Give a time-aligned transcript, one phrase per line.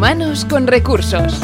[0.00, 1.38] Humanos con recursos.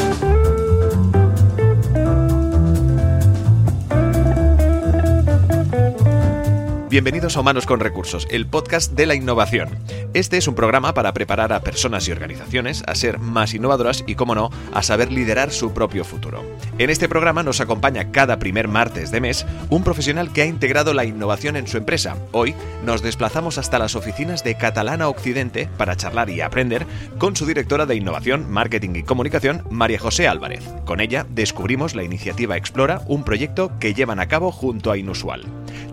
[6.97, 9.69] Bienvenidos a Humanos con Recursos, el podcast de la innovación.
[10.15, 14.15] Este es un programa para preparar a personas y organizaciones a ser más innovadoras y,
[14.15, 16.43] como no, a saber liderar su propio futuro.
[16.79, 20.95] En este programa nos acompaña cada primer martes de mes un profesional que ha integrado
[20.95, 22.17] la innovación en su empresa.
[22.33, 26.87] Hoy nos desplazamos hasta las oficinas de Catalana Occidente para charlar y aprender
[27.19, 30.65] con su directora de Innovación, Marketing y Comunicación, María José Álvarez.
[30.87, 35.45] Con ella descubrimos la iniciativa Explora, un proyecto que llevan a cabo junto a Inusual.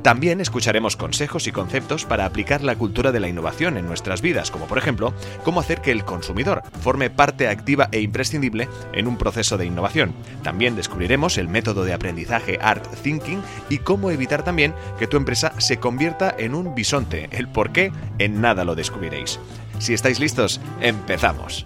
[0.01, 4.51] También escucharemos consejos y conceptos para aplicar la cultura de la innovación en nuestras vidas,
[4.51, 9.17] como por ejemplo, cómo hacer que el consumidor forme parte activa e imprescindible en un
[9.17, 10.13] proceso de innovación.
[10.43, 15.53] También descubriremos el método de aprendizaje Art Thinking y cómo evitar también que tu empresa
[15.59, 17.29] se convierta en un bisonte.
[17.31, 19.39] El por qué en nada lo descubriréis.
[19.79, 21.65] Si estáis listos, empezamos.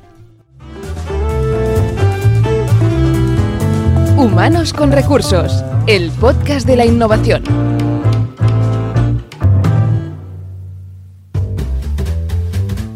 [4.18, 7.44] Humanos con recursos, el podcast de la innovación.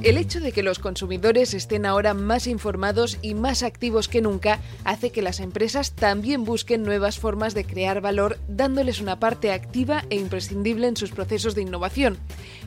[0.03, 4.59] El hecho de que los consumidores estén ahora más informados y más activos que nunca
[4.83, 10.03] hace que las empresas también busquen nuevas formas de crear valor dándoles una parte activa
[10.09, 12.17] e imprescindible en sus procesos de innovación.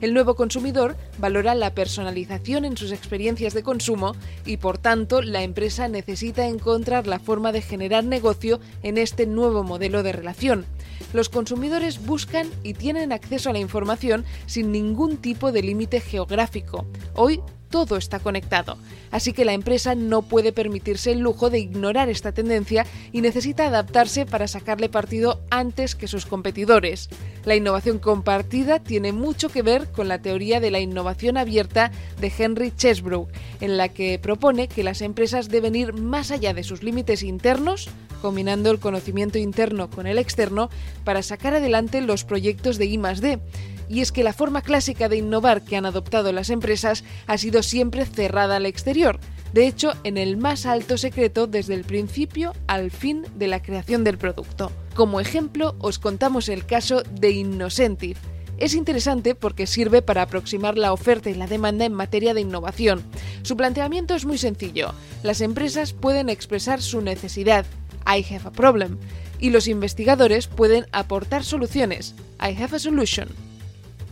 [0.01, 4.15] El nuevo consumidor valora la personalización en sus experiencias de consumo
[4.47, 9.65] y por tanto la empresa necesita encontrar la forma de generar negocio en este nuevo
[9.65, 10.67] modelo de relación.
[11.13, 16.87] Los consumidores buscan y tienen acceso a la información sin ningún tipo de límite geográfico.
[17.15, 17.41] Hoy
[17.75, 18.79] todo está conectado,
[19.11, 23.67] así que la empresa no puede permitirse el lujo de ignorar esta tendencia y necesita
[23.67, 27.09] adaptarse para sacarle partido antes que sus competidores.
[27.45, 32.33] La innovación compartida tiene mucho que ver con la teoría de la innovación abierta de
[32.39, 33.27] Henry Chesbrough,
[33.61, 37.89] en la que propone que las empresas deben ir más allá de sus límites internos,
[38.23, 40.71] combinando el conocimiento interno con el externo,
[41.03, 43.41] para sacar adelante los proyectos de I+D
[43.89, 47.63] y es que la forma clásica de innovar que han adoptado las empresas ha sido
[47.63, 49.21] siempre cerrada al exterior,
[49.53, 54.05] de hecho en el más alto secreto desde el principio al fin de la creación
[54.05, 54.73] del producto.
[54.95, 58.19] Como ejemplo os contamos el caso de Innocentive,
[58.59, 63.03] es interesante porque sirve para aproximar la oferta y la demanda en materia de innovación.
[63.43, 64.95] Su planteamiento es muy sencillo.
[65.23, 67.67] Las empresas pueden expresar su necesidad,
[68.07, 68.99] I have a problem,
[69.41, 73.29] y los investigadores pueden aportar soluciones, I have a solution.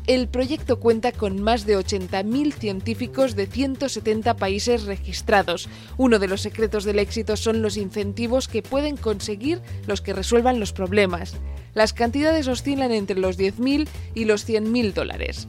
[0.08, 5.68] El proyecto cuenta con más de 80.000 científicos de 170 países registrados.
[5.96, 10.58] Uno de los secretos del éxito son los incentivos que pueden conseguir los que resuelvan
[10.58, 11.34] los problemas.
[11.74, 15.46] Las cantidades oscilan entre los 10.000 y los 100.000 dólares.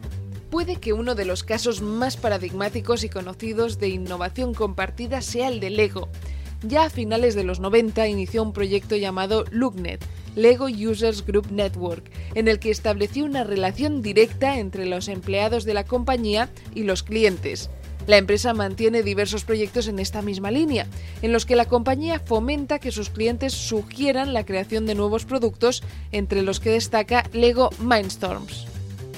[0.51, 5.59] Puede que uno de los casos más paradigmáticos y conocidos de innovación compartida sea el
[5.59, 6.09] de Lego.
[6.61, 12.09] Ya a finales de los 90 inició un proyecto llamado LookNet, Lego Users Group Network,
[12.35, 17.03] en el que estableció una relación directa entre los empleados de la compañía y los
[17.03, 17.69] clientes.
[18.05, 20.87] La empresa mantiene diversos proyectos en esta misma línea,
[21.21, 25.83] en los que la compañía fomenta que sus clientes sugieran la creación de nuevos productos,
[26.11, 28.67] entre los que destaca Lego Mindstorms.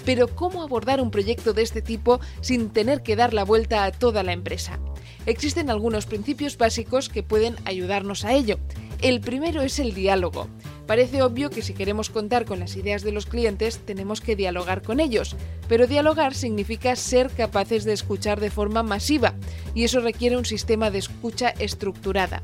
[0.05, 3.91] Pero ¿cómo abordar un proyecto de este tipo sin tener que dar la vuelta a
[3.91, 4.79] toda la empresa?
[5.25, 8.59] Existen algunos principios básicos que pueden ayudarnos a ello.
[9.02, 10.47] El primero es el diálogo.
[10.86, 14.84] Parece obvio que si queremos contar con las ideas de los clientes tenemos que dialogar
[14.84, 15.36] con ellos,
[15.68, 19.34] pero dialogar significa ser capaces de escuchar de forma masiva
[19.74, 22.44] y eso requiere un sistema de escucha estructurada.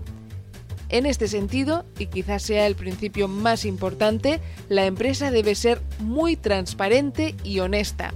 [0.90, 6.36] En este sentido, y quizás sea el principio más importante, la empresa debe ser muy
[6.36, 8.14] transparente y honesta.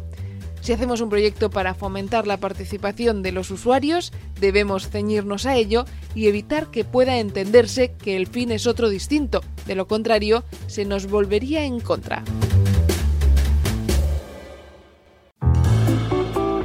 [0.65, 5.85] Si hacemos un proyecto para fomentar la participación de los usuarios, debemos ceñirnos a ello
[6.15, 9.41] y evitar que pueda entenderse que el fin es otro distinto.
[9.67, 12.23] De lo contrario, se nos volvería en contra.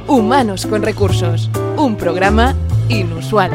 [0.07, 1.51] Humanos con recursos.
[1.77, 2.55] Un programa
[2.89, 3.51] inusual.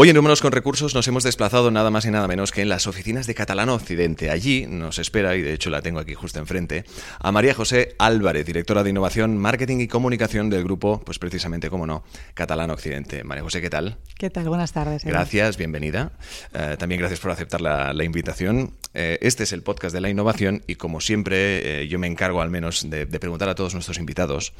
[0.00, 2.68] Hoy en Humanos con Recursos nos hemos desplazado nada más y nada menos que en
[2.68, 4.30] las oficinas de Catalano Occidente.
[4.30, 6.84] Allí nos espera, y de hecho la tengo aquí justo enfrente,
[7.18, 11.84] a María José Álvarez, directora de Innovación, Marketing y Comunicación del grupo, pues precisamente, como
[11.84, 12.04] no,
[12.34, 13.24] Catalano Occidente.
[13.24, 13.96] María José, ¿qué tal?
[14.16, 14.48] ¿Qué tal?
[14.48, 15.04] Buenas tardes.
[15.04, 16.12] Gracias, bienvenida.
[16.54, 18.74] Eh, también gracias por aceptar la, invitación.
[18.94, 22.40] Eh, este es el podcast de la innovación y como siempre eh, yo me encargo
[22.40, 24.52] al menos de preguntar a todos nuestros invitados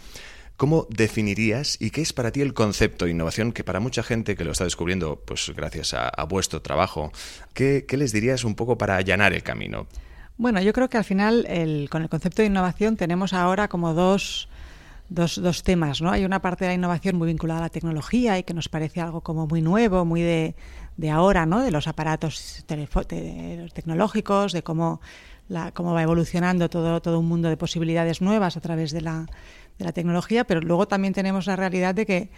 [0.59, 4.35] ¿Cómo definirías y qué es para ti el concepto de innovación que para mucha gente
[4.35, 7.13] que lo está descubriendo, pues gracias a, vuestro trabajo,
[7.55, 9.87] ¿qué, les dirías un poco para allanar el camino?
[10.37, 11.47] Bueno, yo creo que al final
[11.89, 14.49] con el concepto de innovación tenemos ahora como dos,
[15.09, 16.11] dos, dos temas, ¿no?
[16.11, 19.01] Hay una parte de la innovación muy vinculada a la tecnología y que nos parece
[19.01, 20.57] algo como muy nuevo, muy de,
[20.97, 21.63] de ahora, ¿no?
[21.63, 25.01] De los aparatos tecnológicos, de cómo,
[25.73, 29.27] cómo va evolucionando todo, todo un mundo de posibilidades nuevas a través de la,
[29.79, 32.31] de la tecnología, pero luego también tenemos la realidad de que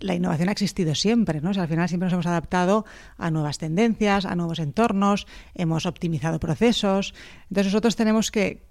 [0.00, 1.50] la innovación ha existido siempre, ¿no?
[1.50, 2.84] al final siempre nos hemos adaptado
[3.18, 7.14] a nuevas tendencias, a nuevos entornos, hemos optimizado procesos.
[7.42, 8.62] Entonces nosotros tenemos que,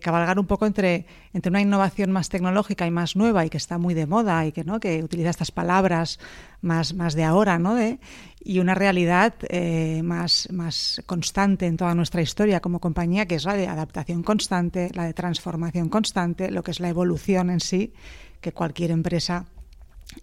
[0.00, 3.78] cabalgar un poco entre, entre una innovación más tecnológica y más nueva y que está
[3.78, 4.78] muy de moda y que, ¿no?
[4.80, 6.18] que utiliza estas palabras
[6.60, 7.76] más, más de ahora, ¿no?
[8.40, 13.44] Y una realidad eh, más, más constante en toda nuestra historia como compañía, que es
[13.44, 17.92] la de adaptación constante, la de transformación constante, lo que es la evolución en sí,
[18.40, 19.46] que cualquier empresa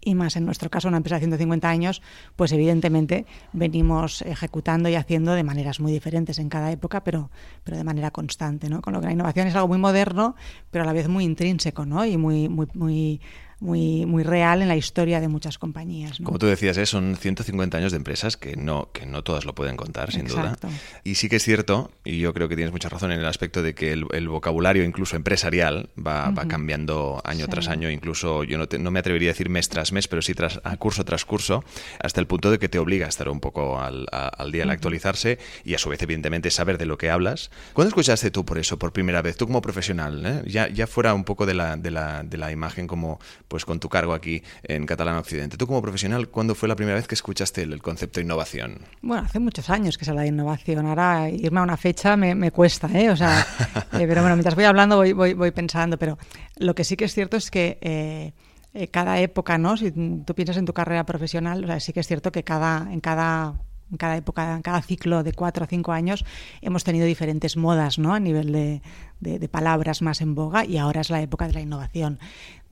[0.02, 2.02] y más en nuestro caso una empresa de 150 años,
[2.36, 7.30] pues evidentemente venimos ejecutando y haciendo de maneras muy diferentes en cada época, pero,
[7.64, 8.82] pero de manera constante, ¿no?
[8.82, 10.36] Con lo que la innovación es algo muy moderno,
[10.72, 12.06] pero a la vez muy intrínseco, ¿no?
[12.06, 13.22] Y muy, muy, muy
[13.64, 16.20] muy, muy real en la historia de muchas compañías.
[16.22, 16.86] Como tú decías, ¿eh?
[16.86, 20.58] son 150 años de empresas que no, que no todas lo pueden contar, sin duda.
[21.06, 23.64] Y sí que es cierto, y yo creo que tienes mucha razón en el aspecto
[23.64, 27.90] de que el, vocabulario, incluso empresarial, va, va cambiando año tras año.
[27.90, 31.06] Incluso yo no, no, me atrevería a decir mes tras mes, pero sí tras, curso
[31.06, 31.64] tras curso,
[32.02, 34.72] hasta el punto de que te obliga a estar un poco al, al día, al
[34.72, 37.50] actualizarse y a su vez, evidentemente, saber de lo que hablas.
[37.72, 40.26] ¿Cuándo escuchaste tú por eso, por primera vez, tú como profesional?
[40.26, 40.44] ¿eh?
[40.48, 43.20] Ya, ya fuera un poco de la, de la, de la imagen como
[43.54, 45.58] pues con tu cargo aquí en Catalán Occidente.
[45.58, 48.80] Tú como profesional, ¿cuándo fue la primera vez que escuchaste el, concepto de innovación?
[49.04, 50.88] Bueno, hace muchos años que se habla de innovación.
[50.88, 53.12] Ahora irme a una fecha me, cuesta, ¿eh?
[53.12, 53.42] O sea,
[53.94, 56.00] eh, pero bueno, mientras voy hablando voy, voy, voy, pensando.
[56.00, 56.18] Pero
[56.56, 58.34] lo que sí que es cierto es que eh,
[58.74, 59.78] eh, cada época, ¿no?
[59.78, 62.92] Si tú piensas en tu carrera profesional, o sea, sí que es cierto que cada,
[62.92, 63.54] en cada
[63.92, 66.26] en cada época, en cada ciclo de cuatro o cinco años,
[66.62, 68.14] hemos tenido diferentes modas ¿no?
[68.14, 68.82] a nivel de,
[69.20, 72.20] de, palabras más en boga y ahora es la época de la innovación,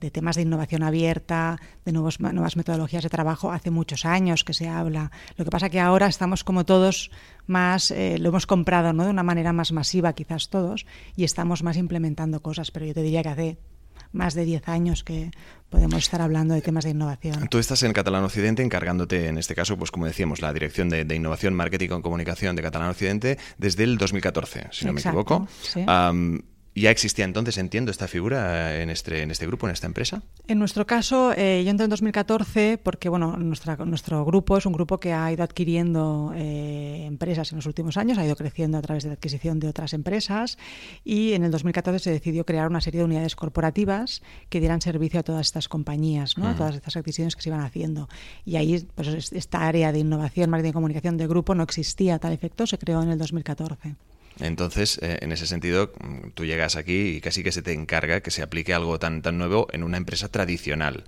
[0.00, 3.52] de temas de innovación abierta, de nuevos, nuevas metodologías de trabajo.
[3.52, 5.10] Hace muchos años que se habla.
[5.36, 7.10] Lo que pasa que ahora estamos como todos
[7.46, 9.04] más, eh, lo hemos comprado ¿no?
[9.04, 10.86] de una manera más masiva quizás todos
[11.16, 13.58] y estamos más implementando cosas, pero yo te diría que hace
[14.12, 15.30] más de 10 años que
[15.68, 17.48] podemos estar hablando de temas de innovación.
[17.48, 21.14] Tú estás en Catalán Occidente encargándote, en este caso, pues como decíamos, la Dirección de,
[21.14, 25.46] Innovación, Marketing y Comunicación de Catalán Occidente desde el 2014, si no me equivoco.
[25.62, 25.84] Sí.
[26.74, 30.22] ¿Ya existía entonces, entiendo, esta figura en este, en este grupo, en esta empresa?
[30.48, 34.72] En nuestro caso, eh, yo entré en 2014 porque bueno, nuestra, nuestro grupo es un
[34.72, 38.82] grupo que ha ido adquiriendo eh, empresas en los últimos años, ha ido creciendo a
[38.82, 40.56] través de la adquisición de otras empresas
[41.04, 45.20] y en el 2014 se decidió crear una serie de unidades corporativas que dieran servicio
[45.20, 46.48] a todas estas compañías, ¿no?
[46.48, 48.08] a todas estas adquisiciones que se iban haciendo.
[48.46, 52.18] Y ahí pues, esta área de innovación, marketing y comunicación de grupo no existía a
[52.18, 53.96] tal efecto, se creó en el 2014.
[54.40, 58.20] Entonces, eh, en ese sentido, mm, tú llegas aquí y casi que se te encarga
[58.20, 61.04] que se aplique algo tan, tan nuevo en una empresa tradicional.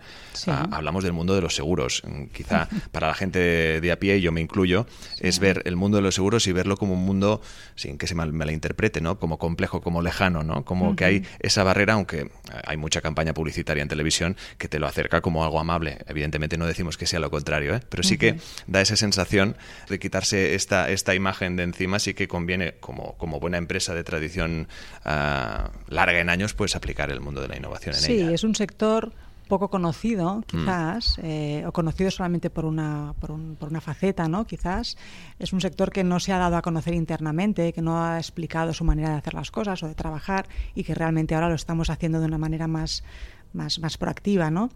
[0.47, 2.03] Ah, hablamos del mundo de los seguros.
[2.06, 3.38] Mm, quizá para la gente
[3.81, 4.87] de, a pie, yo me incluyo,
[5.21, 7.41] es ver el mundo de los seguros y verlo como un mundo,
[7.76, 9.19] sin que se mal, me la interprete, ¿no?
[9.19, 10.65] como complejo, como lejano, ¿no?
[10.65, 12.31] como que hay esa barrera, aunque
[12.67, 15.99] hay mucha campaña publicitaria en televisión que te lo acerca como algo amable.
[16.06, 17.81] Evidentemente no decimos que sea lo contrario, ¿eh?
[17.88, 18.37] pero sí que
[18.67, 19.56] da esa sensación
[19.88, 24.05] de quitarse esta, esta imagen de encima, sí que conviene como como buena empresa de
[24.05, 24.69] tradición
[25.05, 28.29] ah, larga en años, pues aplicar el mundo de la innovación en sí, ella.
[28.29, 29.12] Sí, es un sector
[29.48, 30.43] poco conocido, mm.
[30.43, 34.46] quizás, eh, o conocido solamente por una, por, por, una faceta, ¿no?
[34.46, 34.96] Quizás
[35.39, 38.72] es un sector que no se ha dado a conocer internamente, que no ha explicado
[38.72, 41.91] su manera de hacer las cosas o de trabajar y que realmente ahora lo estamos
[41.91, 43.05] haciendo de una manera más,
[43.53, 44.70] más, más proactiva, ¿no?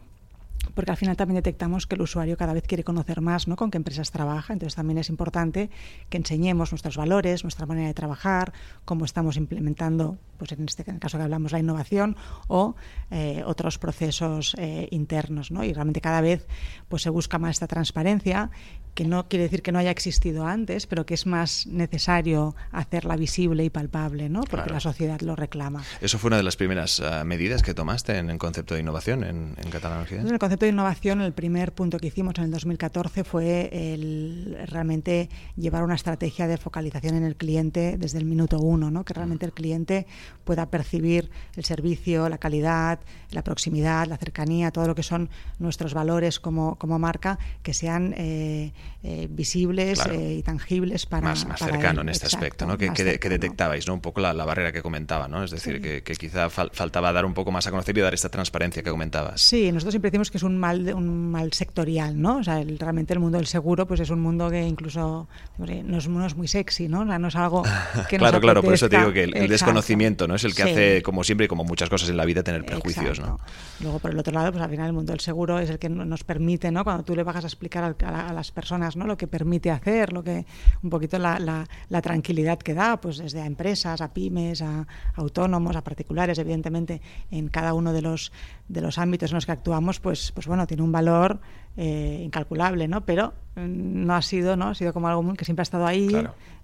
[0.75, 3.57] Porque al final también detectamos que el usuario cada vez quiere conocer más ¿no?
[3.57, 5.71] con qué empresas trabaja, entonces también es importante
[6.09, 8.53] que enseñemos nuestros valores, nuestra manera de trabajar,
[8.85, 12.17] cómo estamos implementando, pues en este caso que hablamos la innovación
[12.47, 12.77] o
[13.11, 15.65] eh, otros procesos eh, internos, ¿no?
[15.65, 16.47] y realmente cada vez
[16.89, 18.51] pues se busca más esta transparencia
[18.99, 23.15] que no quiere decir que no haya existido antes, pero que es más necesario hacerla
[23.15, 24.41] visible y palpable, ¿no?
[24.41, 25.85] porque la sociedad lo reclama.
[26.01, 29.23] ¿Eso fue una de las primeras uh, medidas que tomaste en el concepto de innovación
[29.23, 32.51] en, en Catalán En el concepto de innovación, el primer punto que hicimos en el
[32.51, 38.59] 2014 fue el, realmente llevar una estrategia de focalización en el cliente desde el minuto
[38.59, 39.05] uno, ¿no?
[39.05, 40.09] que realmente el cliente
[40.45, 45.95] pueda percibir el servicio, la calidad, la proximidad, la cercanía, todo lo que son nuestros
[45.95, 48.15] valores como, como marca, que sean...
[48.17, 48.73] Eh,
[49.05, 52.77] eh, visibles eh, y tangibles para más, más cercano en este aspecto ¿no?
[52.77, 53.95] que, detectabais ¿no?
[53.95, 55.45] un poco la, barrera que comentaba ¿no?
[55.45, 58.83] es decir que, quizá faltaba dar un poco más a conocer y dar esta transparencia
[58.83, 62.39] que comentabas sí nosotros siempre decimos que es un mal, un mal sectorial, ¿no?
[62.39, 66.37] O sea, realmente el mundo del seguro pues es un mundo que incluso no es,
[66.37, 67.05] muy sexy, ¿no?
[67.05, 67.63] no es algo
[68.11, 70.35] que Claro, claro, por eso te digo que el, desconocimiento, ¿no?
[70.35, 73.21] Es el que hace, como siempre y como muchas cosas en la vida, tener prejuicios,
[73.21, 73.39] ¿no?
[73.81, 75.89] Luego, por el otro lado, pues al final el mundo del seguro es el que
[75.89, 76.85] nos permite, ¿no?
[76.85, 79.07] Cuando tú le vas a explicar a, las personas, ¿no?
[79.07, 80.47] Lo que permite hacer, lo que
[80.83, 85.77] un poquito la, la, tranquilidad que da, pues desde a empresas, a pymes, a, autónomos,
[85.77, 88.33] a particulares, evidentemente, en cada uno de los
[88.69, 91.41] de los ámbitos en los que actuamos, pues, pues bueno, tiene un valor
[91.77, 93.05] eh, incalculable, ¿no?
[93.05, 93.35] Pero
[93.67, 94.69] no ha sido, ¿no?
[94.69, 96.09] Ha sido como algo que siempre ha estado ahí,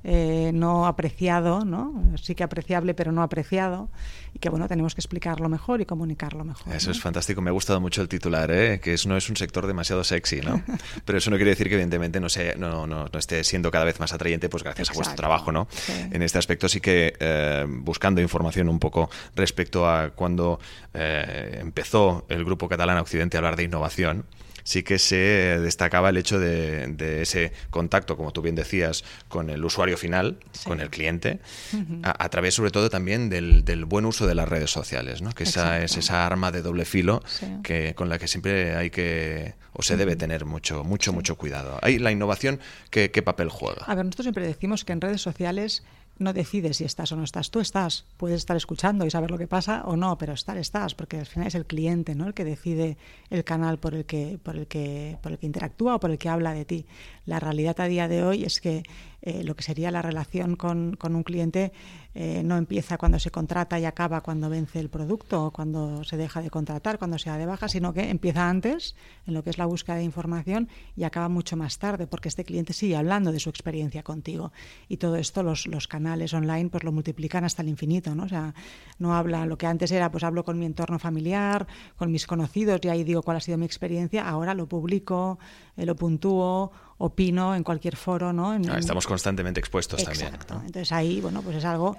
[0.06, 2.12] eh, no apreciado, ¿no?
[2.20, 3.88] Sí que apreciable, pero no apreciado,
[4.34, 6.74] y que bueno, tenemos que explicarlo mejor y comunicarlo mejor.
[6.74, 8.80] Eso es fantástico, me ha gustado mucho el titular, ¿eh?
[8.80, 10.62] que es, no es un sector demasiado sexy, ¿no?
[11.04, 13.84] Pero eso no quiere decir que evidentemente no, sea, no, no, no esté siendo cada
[13.84, 15.68] vez más atrayente, pues gracias a vuestro trabajo, ¿no?
[16.10, 20.60] En este aspecto sí que eh, buscando información un poco respecto a cuando
[20.92, 24.26] eh, empezó el Grupo Catalán Occidente a hablar de innovación,
[24.64, 25.16] sí que se
[25.61, 30.80] destacaba el hecho de, ese contacto, como tú bien decías, con el usuario final, con
[30.80, 31.38] el cliente,
[32.02, 35.33] a, través sobre todo también del, buen uso de las redes sociales, ¿no?
[35.33, 37.23] que esa es esa arma de doble filo
[37.62, 41.78] que, con la que siempre hay que o se debe tener mucho, mucho, mucho cuidado.
[41.83, 43.85] Ahí la innovación, ¿qué, ¿qué papel juega?
[43.87, 45.83] A ver, nosotros siempre decimos que en redes sociales
[46.18, 47.50] no decides si estás o no estás.
[47.50, 50.94] Tú estás, puedes estar escuchando y saber lo que pasa o no, pero estar estás,
[50.94, 52.26] porque al final es el cliente, ¿no?
[52.26, 52.97] El que decide
[53.30, 56.18] el canal por el que, por el que, por el que interactúa o por el
[56.18, 56.87] que habla de ti.
[57.26, 58.83] La realidad a día de hoy es que
[59.23, 61.73] eh, lo que sería la relación con, con un cliente
[62.14, 66.19] eh, no empieza cuando se contrata y acaba cuando vence el producto o cuando se
[66.19, 68.95] deja de contratar, cuando se da de baja, sino que empieza antes
[69.26, 72.45] en lo que es la búsqueda de información y acaba mucho más tarde, porque este
[72.45, 74.52] cliente sigue hablando de su experiencia contigo.
[74.88, 78.25] Y todo esto los, los canales online pues lo multiplican hasta el infinito, ¿no?
[78.25, 78.54] O sea,
[78.99, 81.66] no habla lo que antes era, pues hablo con mi entorno familiar,
[81.97, 85.38] con mis conocidos y ahí digo cuál ha sido mi experiencia, ahora lo publico,
[85.76, 86.71] eh, lo puntúo
[87.04, 88.52] opino en cualquier foro, ¿no?
[88.52, 90.46] Ah, estamos constantemente expuestos Exacto.
[90.46, 90.66] también.
[90.66, 91.96] Entonces ahí, bueno, pues es algo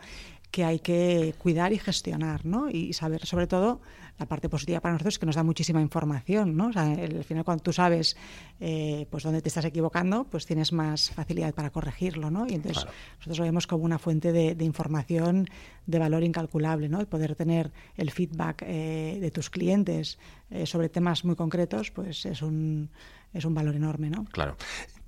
[0.51, 2.69] que hay que cuidar y gestionar, ¿no?
[2.69, 3.81] Y saber, sobre todo,
[4.17, 6.67] la parte positiva para nosotros es que nos da muchísima información, ¿no?
[6.67, 8.15] O sea, al final cuando tú sabes
[8.61, 12.47] eh, pues dónde te estás equivocando, pues tienes más facilidad para corregirlo, ¿no?
[12.47, 12.85] Y entonces
[13.17, 15.49] nosotros lo vemos como una fuente de, información
[15.85, 17.01] de valor incalculable, ¿no?
[17.01, 20.17] El poder tener el feedback eh, de tus clientes
[20.49, 22.89] eh, sobre temas muy concretos, pues es un
[23.33, 24.23] es un valor enorme, ¿no?
[24.31, 24.55] Claro.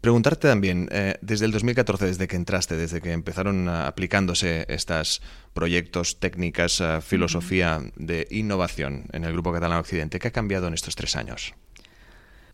[0.08, 5.22] Preguntarte también, eh, desde el 2014, desde que entraste, desde que empezaron aplicándose estos
[5.54, 10.76] proyectos, técnicas, eh, filosofía de innovación en el Grupo Catalán Occidente, ¿qué ha cambiado en
[10.76, 11.56] estos tres años?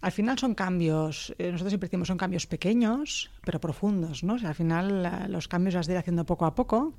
[0.01, 4.33] Al final son cambios, eh, nosotros siempre decimos son cambios pequeños, pero profundos, ¿no?
[4.33, 6.95] al final los cambios las de ir haciendo poco a poco,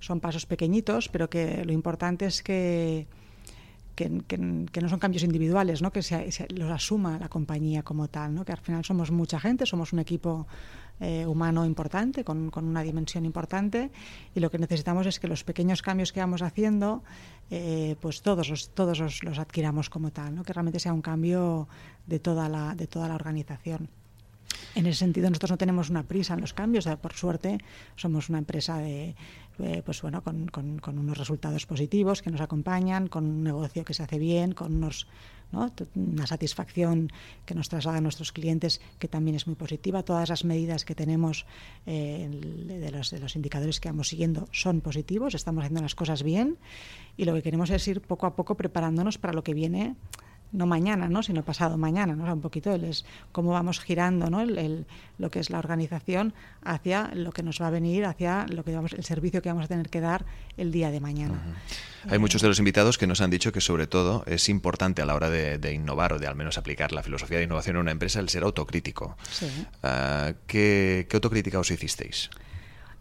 [0.00, 3.06] son pasos pequeñitos, pero que lo importante es que
[3.94, 5.92] que, no son cambios individuales, ¿no?
[5.92, 8.44] que se, los asuma la compañía como tal, ¿no?
[8.44, 10.46] que al final somos mucha gente, somos un equipo
[11.00, 13.90] eh, humano importante, con, una dimensión importante,
[14.34, 17.02] y lo que necesitamos es que los pequeños cambios que vamos haciendo,
[17.50, 20.42] eh, pues todos, los, todos los, adquiramos como tal, ¿no?
[20.42, 21.68] que realmente sea un cambio
[22.06, 23.88] de toda la, de toda la organización.
[24.74, 26.86] En ese sentido, nosotros no tenemos una prisa en los cambios.
[27.00, 27.58] Por suerte,
[27.96, 29.14] somos una empresa de,
[29.60, 30.50] eh, pues bueno, con,
[30.98, 35.06] unos resultados positivos que nos acompañan, con un negocio que se hace bien, con unos,
[35.52, 35.72] ¿no?
[35.94, 37.12] una satisfacción
[37.46, 40.02] que nos traslada a nuestros clientes que también es muy positiva.
[40.02, 41.46] Todas las medidas que tenemos
[41.86, 46.24] eh, de, los, de los indicadores que vamos siguiendo son positivos, estamos haciendo las cosas
[46.24, 46.58] bien
[47.16, 49.94] y lo que queremos es ir poco a poco preparándonos para lo que viene
[50.54, 51.22] no mañana, ¿no?
[51.22, 52.32] sino pasado mañana, ¿no?
[52.32, 54.40] un poquito es cómo vamos girando ¿no?
[54.40, 54.86] El,
[55.18, 56.32] lo que es la organización
[56.62, 59.64] hacia lo que nos va a venir, hacia lo que vamos, el servicio que vamos
[59.64, 60.24] a tener que dar
[60.56, 61.40] el día de mañana.
[62.08, 65.06] Hay muchos de los invitados que nos han dicho que sobre todo es importante a
[65.06, 67.90] la hora de, innovar o de al menos aplicar la filosofía de innovación en una
[67.90, 69.16] empresa el ser autocrítico.
[69.82, 72.30] Ah, ¿qué, ¿Qué autocrítica os hicisteis?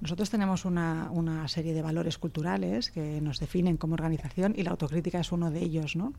[0.03, 4.72] Nosotros tenemos una, una, serie de valores culturales que nos definen como organización y la
[4.72, 6.12] autocrítica es uno de ellos, ¿no?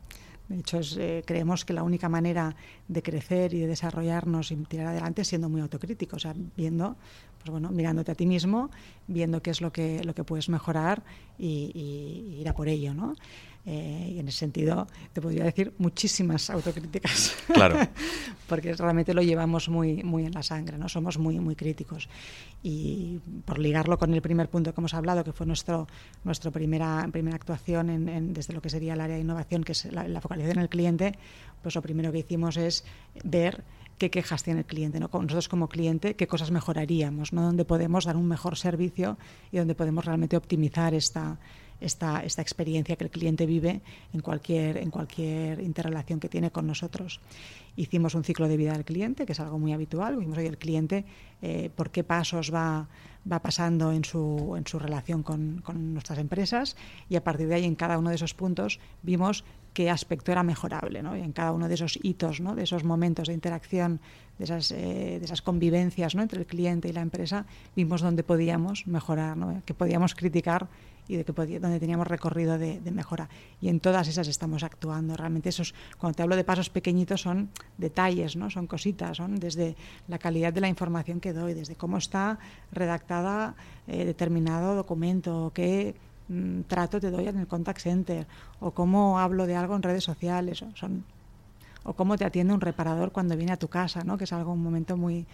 [0.49, 2.55] De hecho, eh, creemos que la única manera
[2.87, 6.95] de crecer y de desarrollarnos y tirar adelante es siendo muy autocríticos, o sea, viendo,
[7.37, 8.71] pues bueno, mirándote a ti mismo,
[9.05, 11.03] viendo qué es lo que, lo que puedes mejorar
[11.37, 13.13] y, y ir a por ello, ¿no?
[13.67, 17.35] Eh, y en ese sentido te podría decir muchísimas autocríticas.
[17.51, 17.77] Claro.
[18.47, 20.87] Porque realmente lo llevamos muy, muy en la sangre, ¿no?
[20.87, 22.07] Somos muy, muy críticos.
[22.61, 25.87] Y por ligarlo con el primer punto que hemos hablado, que fue nuestro,
[26.23, 29.85] nuestra primera, primera actuación en, desde lo que sería el área de innovación, que es
[29.85, 31.17] la, focalización en el cliente,
[31.63, 32.85] pues lo primero que hicimos es
[33.23, 33.63] ver
[33.97, 35.09] qué quejas tiene el cliente, ¿no?
[35.11, 37.43] nosotros como cliente, qué cosas mejoraríamos, ¿no?
[37.43, 39.17] Dónde podemos dar un mejor servicio
[39.51, 41.39] y dónde podemos realmente optimizar esta,
[41.85, 43.81] esta, experiencia que el cliente vive
[44.13, 47.19] en cualquier, en cualquier interrelación que tiene con nosotros.
[47.75, 50.17] Hicimos un ciclo de vida del cliente, que es algo muy habitual.
[50.17, 51.05] Vimos hoy el cliente
[51.41, 52.87] eh, por qué pasos va,
[53.31, 56.75] va pasando en su, en su relación con, con, nuestras empresas
[57.09, 60.41] y a partir de ahí en cada uno de esos puntos vimos qué aspecto era
[60.41, 61.03] mejorable.
[61.03, 61.15] ¿no?
[61.15, 62.55] En cada uno de esos hitos, ¿no?
[62.55, 63.99] de esos momentos de interacción,
[64.37, 66.21] de esas, eh, de esas convivencias ¿no?
[66.21, 69.61] entre el cliente y la empresa, vimos dónde podíamos mejorar, ¿no?
[69.65, 70.67] que podíamos criticar
[71.07, 73.29] y de que podía, donde teníamos recorrido de, mejora.
[73.61, 75.15] Y en todas esas estamos actuando.
[75.15, 78.49] Realmente esos, cuando te hablo de pasos pequeñitos, son detalles, ¿no?
[78.49, 79.75] son cositas, son desde
[80.07, 82.39] la calidad de la información que doy, desde cómo está
[82.71, 83.55] redactada
[83.87, 85.95] eh, determinado documento, qué
[86.27, 88.27] mm, trato te doy en el contact center,
[88.59, 91.03] o cómo hablo de algo en redes sociales, o, son,
[91.83, 94.17] o cómo te atiende un reparador cuando viene a tu casa, ¿no?
[94.17, 95.25] que es algo un momento muy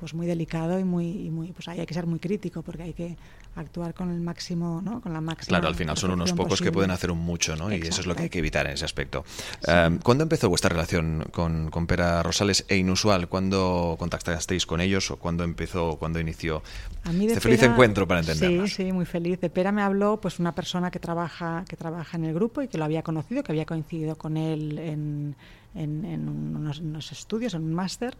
[0.00, 2.82] pues muy delicado y muy, y muy pues ahí hay que ser muy crítico porque
[2.82, 3.16] hay que
[3.54, 5.00] actuar con el máximo, ¿no?
[5.00, 5.58] Con la máxima.
[5.58, 6.70] Claro, al final son unos pocos posible.
[6.70, 7.64] que pueden hacer un mucho, ¿no?
[7.64, 7.86] Exacto.
[7.86, 9.24] Y eso es lo que hay que evitar en ese aspecto.
[9.26, 9.70] Sí.
[9.70, 13.28] Um, ¿Cuándo empezó vuestra relación con, con, Pera Rosales e Inusual?
[13.28, 16.62] ¿Cuándo contactasteis con ellos o cuándo empezó, cuándo inició
[17.04, 18.70] A mí de este feliz encuentro para entendernos?
[18.70, 19.40] Sí, sí, muy feliz.
[19.40, 22.68] De Pera me habló pues una persona que trabaja que trabaja en el grupo y
[22.68, 25.36] que lo había conocido, que había coincidido con él en
[25.74, 28.16] en, en unos, estudios, en un máster,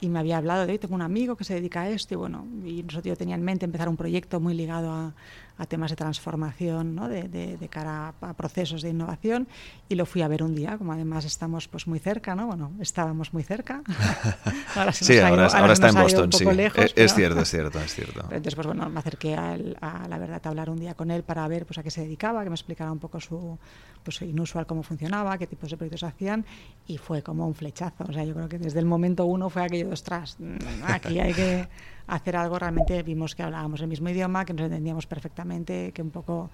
[0.00, 2.16] y me había hablado de, hoy tengo un amigo que se dedica a esto, y
[2.16, 5.14] bueno, y nosotros yo tenía en mente empezar un proyecto muy ligado a,
[5.60, 7.08] a temas de transformación, ¿no?
[7.08, 9.46] de, de, de, cara a, a, procesos de innovación,
[9.90, 12.46] y lo fui a ver un día, como además estamos pues muy cerca, ¿no?
[12.46, 13.82] Bueno, estábamos muy cerca.
[14.74, 16.44] ahora sí, ahora, ido, ahora está en Boston, sí.
[16.46, 18.20] Lejos, es, es, cierto, es cierto, es cierto.
[18.22, 21.22] Entonces, pues bueno, me acerqué a, a, la verdad a hablar un día con él
[21.24, 23.58] para ver pues a qué se dedicaba, que me explicara un poco su,
[24.02, 26.46] pues inusual cómo funcionaba, qué tipos de proyectos hacían,
[26.86, 28.04] y fue como un flechazo.
[28.08, 30.38] O sea, yo creo que desde el momento uno fue aquello de, ostras,
[30.86, 31.68] aquí hay que
[32.14, 32.58] hacer algo.
[32.58, 36.50] Realmente vimos que hablábamos el mismo idioma, que nos entendíamos perfectamente, que un poco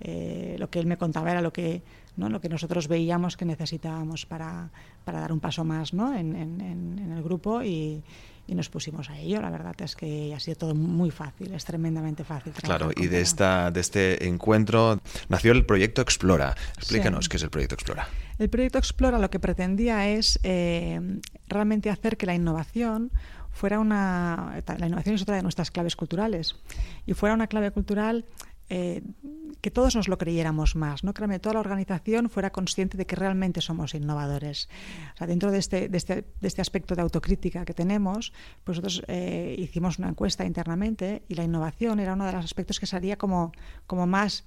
[0.00, 1.82] eh, lo que él me contaba era lo que,
[2.16, 2.28] ¿no?
[2.28, 4.70] lo que nosotros veíamos que necesitábamos para,
[5.04, 6.14] para dar un paso más ¿no?
[6.14, 8.02] en, en, en el grupo y,
[8.46, 9.40] y nos pusimos a ello.
[9.40, 12.52] La verdad es que ha sido todo muy fácil, es tremendamente fácil.
[12.52, 16.54] Claro, y de, esta, de este encuentro nació el proyecto Explora.
[16.76, 17.30] Explícanos sí.
[17.30, 18.08] qué es el proyecto Explora.
[18.38, 21.00] El proyecto Explora lo que pretendía es eh,
[21.48, 23.12] realmente hacer que la innovación
[23.52, 24.62] fuera una...
[24.78, 26.56] La innovación es otra de nuestras claves culturales.
[27.06, 28.24] Y fuera una clave cultural
[28.74, 29.02] eh,
[29.60, 31.12] que todos nos lo creyéramos más, ¿no?
[31.12, 34.70] que toda la organización fuera consciente de que realmente somos innovadores.
[35.14, 38.32] O sea, dentro de este, de, este, de este aspecto de autocrítica que tenemos,
[38.64, 42.80] pues nosotros eh, hicimos una encuesta internamente y la innovación era uno de los aspectos
[42.80, 43.52] que salía como,
[43.86, 44.44] como más...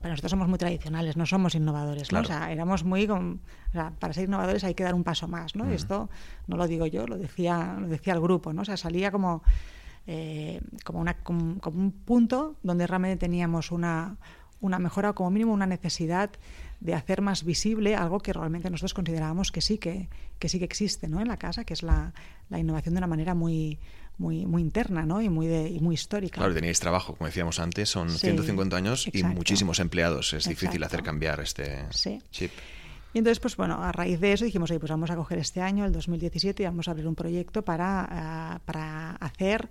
[0.00, 2.22] Para nosotros somos muy tradicionales, no somos innovadores, ¿no?
[2.22, 2.24] Claro.
[2.24, 3.06] O sea, éramos muy...
[3.06, 5.64] Con, o sea, para ser innovadores hay que dar un paso más, ¿no?
[5.64, 5.72] Uh -huh.
[5.72, 6.08] Y esto
[6.48, 8.62] no lo digo yo, lo decía, lo decía el grupo, ¿no?
[8.62, 9.42] O sea, salía como
[10.10, 14.16] eh, como, una, como, como, un punto donde realmente teníamos una,
[14.62, 16.30] una mejora o como mínimo una necesidad
[16.80, 20.64] de hacer más visible algo que realmente nosotros considerábamos que sí que, que sí que
[20.64, 21.20] existe ¿no?
[21.20, 22.14] en la casa, que es la,
[22.48, 23.78] la innovación de una manera muy,
[24.16, 25.20] muy, muy interna ¿no?
[25.20, 26.38] y, muy de, y muy histórica.
[26.38, 29.18] Claro, teníais trabajo, como decíamos antes, son sí, 150 años exacto.
[29.18, 30.28] y muchísimos empleados.
[30.28, 30.60] Es exacto.
[30.60, 32.18] difícil hacer cambiar este sí.
[32.30, 32.52] chip.
[33.12, 35.60] Y entonces, pues bueno, a raíz de eso dijimos, oye, pues vamos a coger este
[35.60, 39.68] año, el 2017, y vamos a abrir un proyecto para, uh, para hacer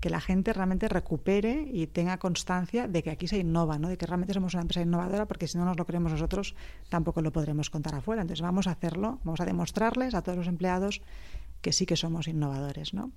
[0.00, 3.88] que la gente realmente recupere y tenga constancia de que aquí se innova, ¿no?
[3.88, 6.54] de que realmente somos una empresa innovadora, porque si no nos lo creemos nosotros,
[6.88, 8.22] tampoco lo podremos contar afuera.
[8.22, 11.02] Entonces vamos a hacerlo, vamos a demostrarles a todos los empleados
[11.60, 12.94] que sí que somos innovadores.
[12.94, 13.12] ¿no?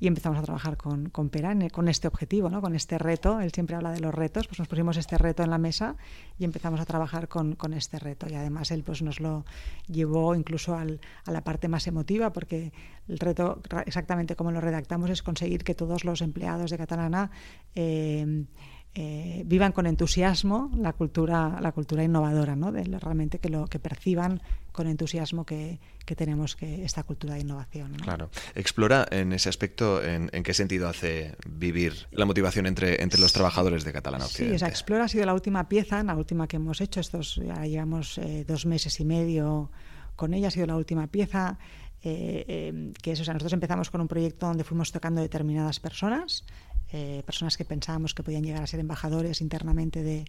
[0.00, 2.62] Y empezamos a trabajar con, con Perán con este objetivo, ¿no?
[2.62, 3.38] con este reto.
[3.40, 5.96] Él siempre habla de los retos, pues nos pusimos este reto en la mesa
[6.38, 8.26] y empezamos a trabajar con, con este reto.
[8.28, 9.44] Y además él pues nos lo
[9.86, 12.72] llevó incluso al, a la parte más emotiva, porque
[13.08, 17.30] el reto, exactamente como lo redactamos, es conseguir que todos los empleados de Catalana
[17.74, 18.46] eh,
[18.94, 22.72] eh, vivan con entusiasmo la cultura, la cultura innovadora, ¿no?
[22.72, 27.40] De realmente que lo que perciban con entusiasmo que, que tenemos que esta cultura de
[27.40, 27.92] innovación.
[27.92, 27.98] ¿no?
[27.98, 28.30] Claro.
[28.54, 33.32] Explora en ese aspecto en, en, qué sentido hace vivir la motivación entre, entre los
[33.32, 34.54] trabajadores de Catalana Occidente.
[34.54, 37.36] Sí, o sea, Explora ha sido la última pieza, la última que hemos hecho, estos
[37.36, 39.70] ya llevamos eh, dos meses y medio
[40.16, 41.58] con ella, ha sido la última pieza.
[42.02, 45.80] Eh, eh, que es, o sea, nosotros empezamos con un proyecto donde fuimos tocando determinadas
[45.80, 46.44] personas,
[46.92, 50.24] eh, personas que pensábamos que podían llegar a ser embajadores internamente de,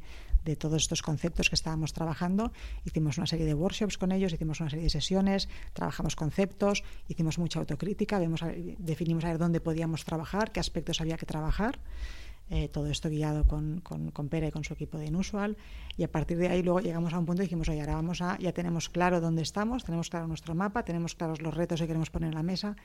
[0.58, 2.52] todos estos conceptos que estábamos trabajando.
[2.86, 7.38] Hicimos una serie de workshops con ellos, hicimos una serie de sesiones, trabajamos conceptos, hicimos
[7.38, 8.41] mucha autocrítica, vemos,
[8.78, 11.80] definimos a ver dónde podíamos trabajar, qué aspectos había que trabajar.
[12.54, 15.56] Eh, todo esto guiado con, con, con, Pere y con su equipo de Inusual
[15.95, 18.21] y a partir de ahí luego llegamos a un punto y dijimos, oye, ahora vamos
[18.21, 21.88] a, ya tenemos claro dónde estamos, tenemos claro nuestro mapa, tenemos claros los retos que
[21.88, 22.76] queremos poner en la mesa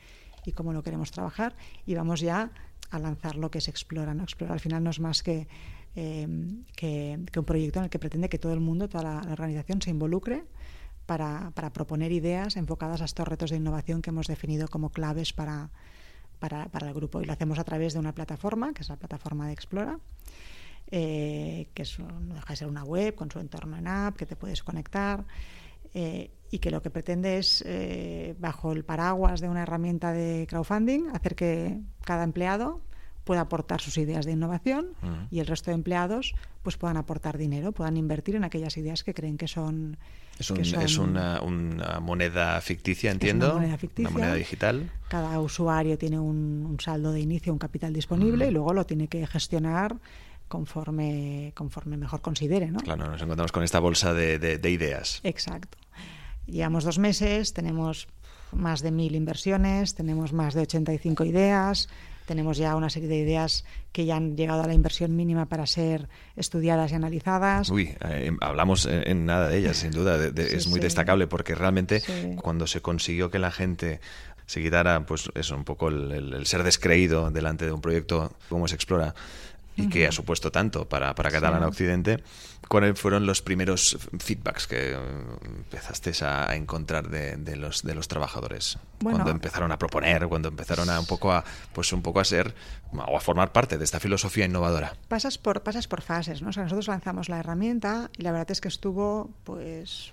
[0.46, 1.54] y cómo lo queremos trabajar
[1.85, 2.50] y vamos ya
[2.90, 4.14] a lanzar lo que se explora.
[4.14, 4.22] ¿no?
[4.22, 5.48] Explora al final no es más que
[5.94, 9.82] em, que, un proyecto en el que pretende que todo el mundo, toda la, organización
[9.82, 10.44] se involucre
[11.04, 15.32] para, para, proponer ideas enfocadas a estos retos de innovación que hemos definido como claves
[15.32, 15.70] para,
[16.38, 17.20] para, para el grupo.
[17.20, 19.98] Y lo hacemos a través de una plataforma, que es la plataforma de Explora,
[20.90, 24.26] eh, que es, no deja de ser una web con su entorno en app, que
[24.26, 25.24] te puedes conectar.
[25.94, 30.46] Eh, y que lo que pretende es, eh, bajo el paraguas de una herramienta de
[30.48, 32.80] crowdfunding, hacer que cada empleado
[33.26, 34.90] pueda aportar sus ideas de innovación
[35.32, 39.14] y el resto de empleados pues puedan aportar dinero, puedan invertir en aquellas ideas que
[39.14, 39.98] creen que son...
[40.38, 41.40] Es, una,
[42.00, 43.46] moneda ficticia, entiendo.
[43.46, 44.11] una moneda ficticia.
[44.11, 44.90] Una moneda digital.
[45.09, 49.26] Cada usuario tiene un, saldo de inicio, un capital disponible y luego lo tiene que
[49.26, 49.96] gestionar
[50.46, 52.70] conforme, conforme mejor considere.
[52.70, 52.78] ¿no?
[52.78, 55.20] Claro, nos encontramos con esta bolsa de, de ideas.
[55.24, 55.78] Exacto.
[56.46, 58.09] Llevamos dos meses, tenemos
[58.52, 61.88] más de mil inversiones, tenemos más de 85 ideas,
[62.26, 65.66] tenemos ya una serie de ideas que ya han llegado a la inversión mínima para
[65.66, 67.70] ser estudiadas y analizadas.
[67.70, 70.18] Uy, eh, hablamos en nada de ellas, sin duda.
[70.37, 72.02] es muy destacable porque realmente
[72.42, 74.00] cuando se consiguió que la gente
[74.46, 78.76] se quitara, pues eso, un poco el ser descreído delante de un proyecto como se
[78.76, 79.14] explora,
[79.77, 82.23] y que ha supuesto tanto para, para Catalana Occidente.
[82.69, 84.99] ¿Cuáles fueron los primeros feedbacks que eh,
[85.45, 88.79] empezaste a encontrar de, de los, de los trabajadores?
[89.03, 92.55] cuando empezaron a proponer, cuando empezaron a un poco a, pues un poco a ser
[92.93, 94.95] o a formar parte de esta filosofía innovadora.
[95.09, 96.49] Pasas por, pasas por fases, ¿no?
[96.49, 100.12] O sea, nosotros lanzamos la herramienta y la verdad es que estuvo pues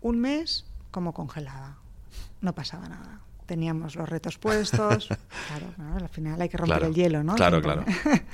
[0.00, 1.76] un mes como congelada.
[2.40, 5.08] No pasaba nada teníamos los retos puestos.
[5.48, 7.34] claro, al final hay que romper el hielo, ¿no?
[7.34, 7.84] Claro, claro.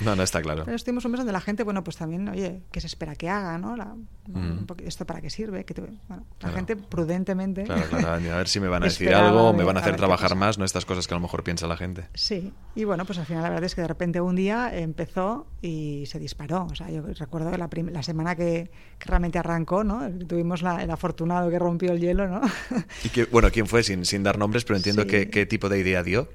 [0.00, 0.62] No, no está claro.
[0.64, 3.30] Pero estuvimos un mes donde la gente, bueno, pues también, oye, ¿qué se espera que
[3.30, 3.76] haga, no?
[4.26, 4.66] Mm.
[4.84, 5.64] ¿Esto para qué sirve?
[5.64, 5.74] Que
[6.08, 7.62] bueno, la gente prudentemente...
[7.62, 10.34] Claro, claro, a ver si me van a decir algo, me van a hacer trabajar
[10.34, 10.64] más, ¿no?
[10.64, 12.08] Estas cosas que a lo mejor piensa la gente.
[12.14, 15.46] Sí, y bueno, pues al final la verdad es que de repente un día empezó
[15.62, 16.66] y se disparó.
[16.70, 20.10] O sea, yo recuerdo la, la semana que, realmente arrancó, ¿no?
[20.26, 22.40] Tuvimos la, el afortunado que rompió el hielo, ¿no?
[23.04, 23.82] y que, bueno, ¿quién fue?
[23.82, 26.28] Sin, sin dar nombres, pero entiendo qué, tipo de idea dio.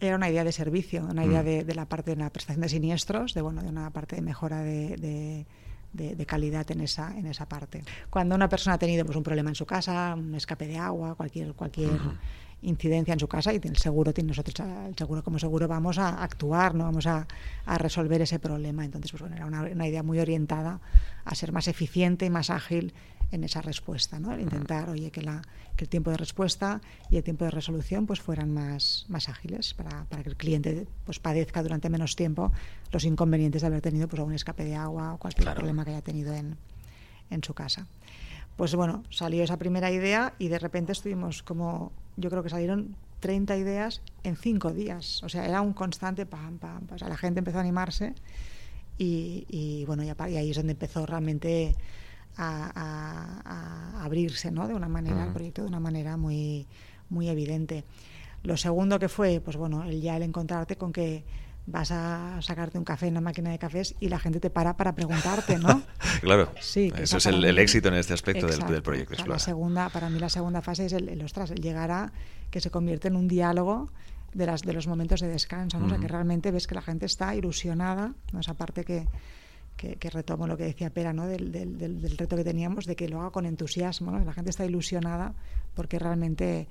[0.00, 1.66] Era una idea de servicio, una idea mm.
[1.66, 4.62] de, la parte de la prestación de siniestros, de bueno, de una parte de mejora
[4.62, 5.46] de,
[6.26, 7.84] calidad en esa, en esa parte.
[8.10, 11.14] Cuando una persona ha tenido pues, un problema en su casa, un escape de agua,
[11.14, 11.90] cualquier, cualquier
[12.62, 16.22] incidencia en su casa y el seguro, tiene nosotros el seguro como seguro vamos a
[16.22, 17.26] actuar, no vamos a,
[17.78, 18.84] resolver ese problema.
[18.84, 20.80] Entonces, pues bueno, era una, una, idea muy orientada
[21.24, 22.94] a ser más eficiente y más ágil
[23.32, 24.38] en esa respuesta, ¿no?
[24.38, 25.42] intentar, oye, que, la,
[25.74, 29.74] que el tiempo de respuesta y el tiempo de resolución pues fueran más, más ágiles
[29.74, 32.52] para, para que el cliente pues padezca durante menos tiempo
[32.92, 36.02] los inconvenientes de haber tenido pues un escape de agua o cualquier problema que haya
[36.02, 36.58] tenido en,
[37.30, 37.86] en su casa.
[38.56, 42.94] Pues bueno, salió esa primera idea y de repente estuvimos como, yo creo que salieron
[43.20, 45.22] 30 ideas en cinco días.
[45.22, 48.14] O sea, era un constante pam, pam, O sea, la gente empezó a animarse
[48.98, 51.74] y, y bueno, y ahí es donde empezó realmente
[52.36, 54.66] a, abrirse ¿no?
[54.66, 56.66] de una manera, el proyecto de una manera muy,
[57.08, 57.84] muy evidente.
[58.42, 61.24] Lo segundo que fue, pues bueno, el ya el encontrarte con que
[61.66, 64.76] vas a sacarte un café en una máquina de cafés y la gente te para
[64.76, 65.82] para preguntarte, ¿no?
[66.20, 66.52] claro.
[66.60, 70.28] Sí, eso es el, éxito en este aspecto del, proyecto La segunda, para mí la
[70.28, 72.12] segunda fase es el, el, ostras, el llegar a
[72.50, 73.90] que se convierte en un diálogo
[74.34, 75.86] de, las, de los momentos de descanso, ¿no?
[75.86, 78.40] o sea, que realmente ves que la gente está ilusionada, ¿no?
[78.40, 79.06] esa parte que,
[79.98, 81.26] que, retomo lo que decía Pera, ¿no?
[81.26, 84.18] Del, del, reto que teníamos, de que lo haga con entusiasmo.
[84.18, 85.34] La gente está ilusionada
[85.74, 86.68] porque realmente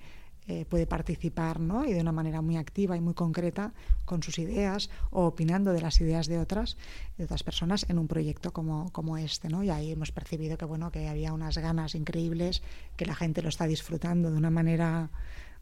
[0.47, 1.85] eh, puede participar ¿no?
[1.85, 3.73] y de una manera muy activa y muy concreta
[4.05, 6.77] con sus ideas o opinando de las ideas de otras,
[7.17, 9.49] de otras personas en un proyecto como, como este.
[9.49, 9.63] ¿no?
[9.63, 12.63] Y ahí hemos percibido que, bueno, que había unas ganas increíbles,
[12.97, 15.09] que la gente lo está disfrutando de una manera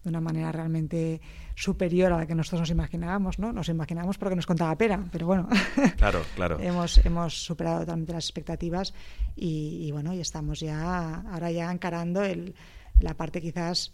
[0.04, 1.22] de una manera realmente
[1.56, 3.52] superior a la que nosotros nos imaginábamos, ¿no?
[3.52, 5.48] Nos imaginábamos porque nos contaba pera, pero bueno,
[5.98, 6.58] claro, claro.
[6.60, 8.94] hemos, hemos superado totalmente las expectativas
[9.36, 12.56] y, bueno, y estamos ya, ahora ya encarando el,
[13.00, 13.92] la parte quizás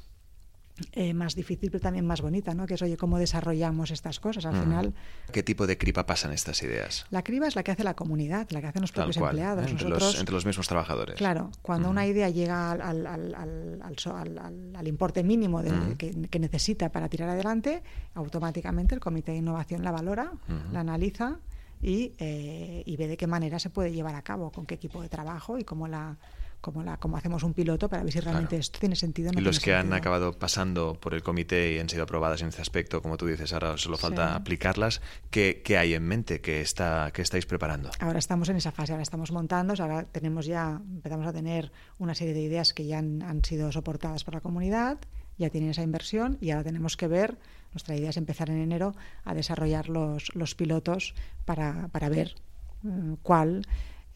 [0.91, 2.65] eh, más difícil, pero también más bonita, ¿no?
[2.65, 4.45] Que es, oye, cómo desarrollamos estas cosas.
[4.45, 4.63] Al mm.
[4.63, 4.93] final...
[5.31, 7.05] ¿Qué tipo de criba pasan estas ideas?
[7.11, 9.67] La criba es la que hace la comunidad, la que hacen los propios empleados.
[9.67, 9.69] ¿eh?
[9.69, 11.15] Entre, los, entre, los, mismos trabajadores.
[11.15, 15.61] Claro, cuando una idea llega al, al, importe mínimo
[15.97, 17.81] que, necesita para tirar adelante,
[18.13, 20.33] automáticamente el Comité de Innovación la valora,
[20.73, 21.39] la analiza
[21.81, 25.01] y, eh, y ve de qué manera se puede llevar a cabo, con qué equipo
[25.01, 26.17] de trabajo y cómo la
[26.65, 29.29] como, la, como hacemos un piloto para ver si realmente esto tiene sentido.
[29.35, 32.63] y los que han acabado pasando por el comité y han sido aprobadas en este
[32.63, 34.99] aspecto, como tú dices, ahora solo falta aplicarlas,
[35.29, 36.41] ¿qué, ¿qué, hay en mente?
[36.41, 37.91] ¿Qué, está, ¿Qué estáis preparando?
[37.99, 42.15] Ahora estamos en esa fase, ahora estamos montando, ahora tenemos ya, empezamos a tener una
[42.15, 44.97] serie de ideas que ya han, han sido soportadas por la comunidad,
[45.37, 47.37] ya tienen esa inversión y ahora tenemos que ver,
[47.73, 51.13] nuestra idea es empezar en enero a desarrollar los, los pilotos
[51.45, 52.33] para, para ver
[52.81, 53.67] mm, cuál,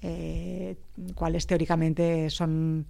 [0.01, 0.77] eh,
[1.15, 2.85] cuáles teóricamente son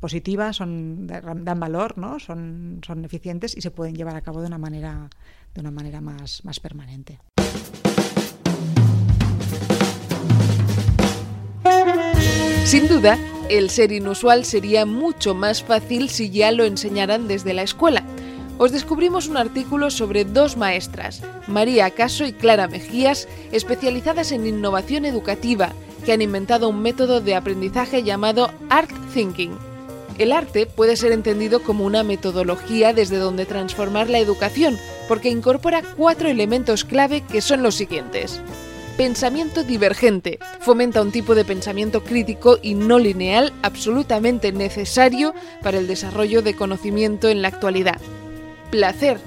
[0.00, 2.18] positivas, son, dan valor, ¿no?
[2.18, 5.08] son, son eficientes y se pueden llevar a cabo de una manera,
[5.54, 7.20] de una manera más, más permanente.
[12.64, 13.18] Sin duda,
[13.50, 18.04] el ser inusual sería mucho más fácil si ya lo enseñaran desde la escuela.
[18.56, 25.04] Os descubrimos un artículo sobre dos maestras, María Caso y Clara Mejías, especializadas en innovación
[25.04, 25.72] educativa,
[26.04, 29.56] que han inventado un método de aprendizaje llamado Art Thinking.
[30.18, 35.82] El arte puede ser entendido como una metodología desde donde transformar la educación, porque incorpora
[35.96, 38.40] cuatro elementos clave que son los siguientes.
[38.96, 40.38] Pensamiento divergente.
[40.60, 46.54] Fomenta un tipo de pensamiento crítico y no lineal absolutamente necesario para el desarrollo de
[46.54, 48.00] conocimiento en la actualidad.
[48.70, 49.18] Placer.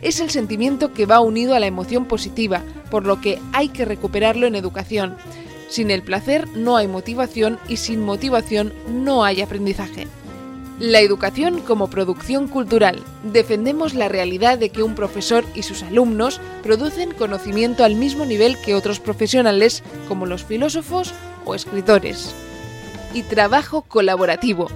[0.00, 3.84] Es el sentimiento que va unido a la emoción positiva, por lo que hay que
[3.84, 5.16] recuperarlo en educación.
[5.72, 10.06] Sin el placer no hay motivación y sin motivación no hay aprendizaje.
[10.78, 13.02] La educación como producción cultural.
[13.22, 18.60] Defendemos la realidad de que un profesor y sus alumnos producen conocimiento al mismo nivel
[18.60, 21.14] que otros profesionales como los filósofos
[21.46, 22.34] o escritores.
[23.14, 24.68] Y trabajo colaborativo.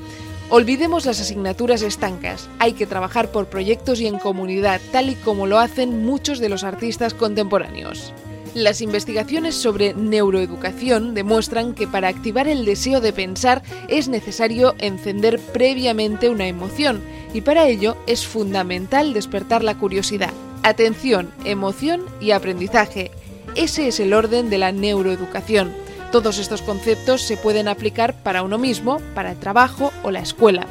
[0.49, 2.49] Olvidemos las asignaturas estancas.
[2.59, 6.49] Hay que trabajar por proyectos y en comunidad, tal y como lo hacen muchos de
[6.49, 8.15] los artistas contemporáneos.
[8.57, 15.39] Las investigaciones sobre neuroeducación demuestran que para activar el deseo de pensar es necesario encender
[15.39, 17.03] previamente una emoción
[17.35, 20.33] y para ello es fundamental despertar la curiosidad.
[20.63, 23.11] Atención, emoción y aprendizaje.
[23.57, 25.75] Ese es el orden de la neuroeducación.
[26.11, 30.67] Todos estos conceptos se pueden aplicar para uno mismo, para el trabajo o la escuela.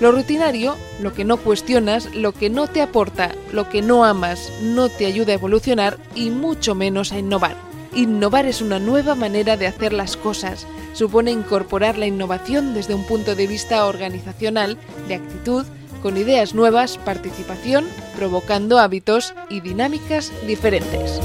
[0.00, 4.52] Lo rutinario, lo que no cuestionas, lo que no te aporta, lo que no amas,
[4.62, 7.56] no te ayuda a evolucionar y mucho menos a innovar.
[7.94, 10.66] Innovar es una nueva manera de hacer las cosas.
[10.92, 14.76] Supone incorporar la innovación desde un punto de vista organizacional,
[15.08, 15.64] de actitud,
[16.02, 21.20] con ideas nuevas, participación, provocando hábitos y dinámicas diferentes.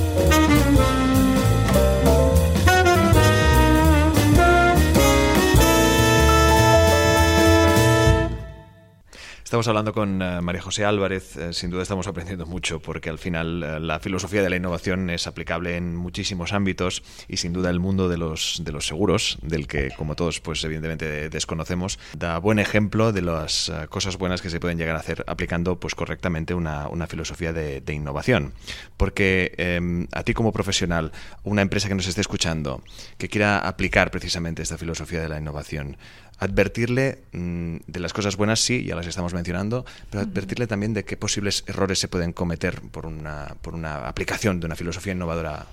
[9.51, 11.35] Estamos hablando con eh, María José Álvarez.
[11.35, 15.09] Eh, sin duda estamos aprendiendo mucho porque al final eh, la filosofía de la innovación
[15.09, 19.39] es aplicable en muchísimos ámbitos y sin duda el mundo de los, de los seguros,
[19.41, 24.49] del que como todos pues evidentemente desconocemos, da buen ejemplo de las cosas buenas que
[24.49, 28.53] se pueden llegar a hacer aplicando pues correctamente una, filosofía de, innovación.
[28.95, 31.11] Porque em, a ti como profesional,
[31.43, 32.83] una empresa que nos esté escuchando,
[33.17, 35.97] que quiera aplicar precisamente esta filosofía de la innovación,
[36.41, 41.05] advertirle mm, de las cosas buenas, sí, ya las estamos mencionando, pero advertirle también de
[41.05, 45.67] qué posibles errores se pueden cometer por una, por una aplicación de una filosofía innovadora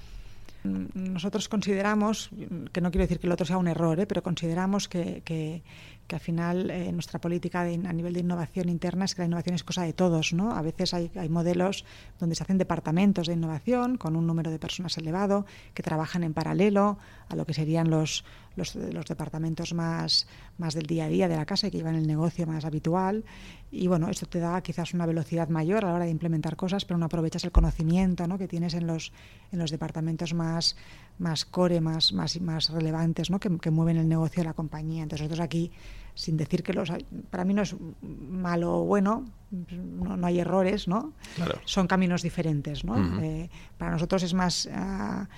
[0.65, 2.31] nosotros consideramos,
[2.73, 4.07] que no quiero decir que el otro sea un error, ¿eh?
[4.07, 5.63] pero consideramos que, que,
[6.07, 9.27] que al final eh, nuestra política de, a nivel de innovación interna es que la
[9.27, 10.33] innovación es cosa de todos.
[10.33, 10.53] ¿no?
[10.53, 11.85] A veces hay, hay, modelos
[12.19, 16.35] donde se hacen departamentos de innovación con un número de personas elevado que trabajan en
[16.35, 18.25] paralelo a lo que serían los,
[18.59, 20.27] los, los departamentos más,
[20.59, 23.25] más del día a día de la casa y que llevan el negocio más habitual.
[23.71, 26.85] Y bueno, esto te da quizás una velocidad mayor a la hora de implementar cosas,
[26.85, 28.37] pero no aprovechas el conocimiento ¿no?
[28.37, 29.13] que tienes en los,
[29.53, 30.77] en los departamentos más,
[31.19, 33.41] más core, más, más, más relevantes, ¿no?
[33.41, 35.03] que, que mueven el negocio de la compañía.
[35.03, 35.71] Entonces nosotros aquí
[36.19, 36.91] sin decir que los
[37.31, 41.13] para mí no es malo o bueno, no, hay errores, ¿no?
[41.65, 43.23] Son caminos diferentes, ¿no?
[43.23, 45.29] Eh, para nosotros es más, ah,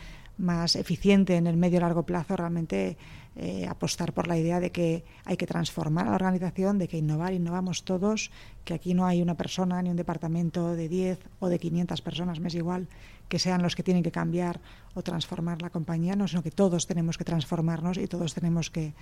[0.41, 2.97] más eficiente en el medio largo plazo realmente
[3.37, 6.99] eh, apostar por la idea de que hay que transformar a la organización, de que
[6.99, 8.31] innovar, innovamos todos,
[8.65, 12.41] que aquí no hay una persona ni un departamento de 10 o de 500 personas,
[12.41, 12.89] me es igual,
[13.31, 14.61] que sean los que tienen que cambiar
[14.95, 18.93] o transformar la compañía, no, sino que todos tenemos que transformarnos y todos tenemos que,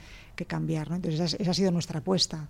[0.46, 0.90] cambiar.
[0.90, 0.96] ¿no?
[0.96, 2.46] Entonces, esa, ha sido nuestra apuesta.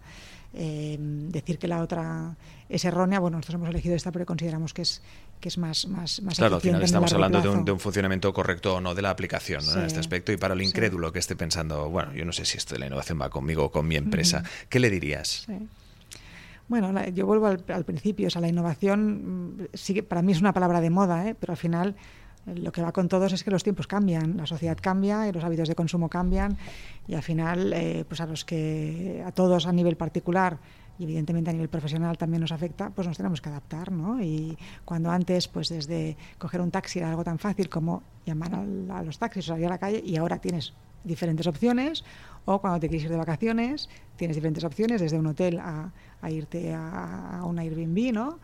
[0.52, 2.34] Eh, decir que la otra
[2.68, 5.02] es errónea, bueno, nosotros hemos elegido esta, pero consideramos que es,
[5.40, 8.80] que es más, más, más Claro, al final estamos hablando de un, funcionamiento correcto o
[8.80, 10.32] no de la aplicación en este aspecto.
[10.32, 12.86] Y para el incrédulo que esté pensando, bueno, yo no sé si esto de la
[12.86, 15.46] innovación va conmigo o con mi empresa, ¿qué le dirías?
[16.68, 20.52] Bueno, yo vuelvo al, principio, o sea, la innovación mm, sí para mí es una
[20.52, 21.34] palabra de moda, ¿eh?
[21.34, 21.96] pero al final
[22.46, 25.32] eh, lo que va con todos es que los tiempos cambian, la sociedad cambia y
[25.32, 26.58] los hábitos de consumo cambian
[27.06, 30.58] y al final, eh, pues a los que a todos a nivel particular
[30.98, 34.20] y evidentemente a nivel profesional también nos afecta, pues nos tenemos que adaptar, ¿no?
[34.20, 39.02] Y cuando antes, pues desde coger un taxi era algo tan fácil como llamar a,
[39.02, 42.04] los taxis o salir a la calle y ahora tienes diferentes opciones
[42.44, 45.92] o cuando te quieres ir de vacaciones tienes diferentes opciones desde un hotel a,
[46.28, 48.38] irte a, a, un Airbnb, ¿no?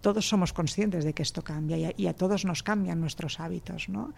[0.00, 4.12] Todos somos conscientes de que esto cambia y a, todos nos cambian nuestros hábitos, ¿no?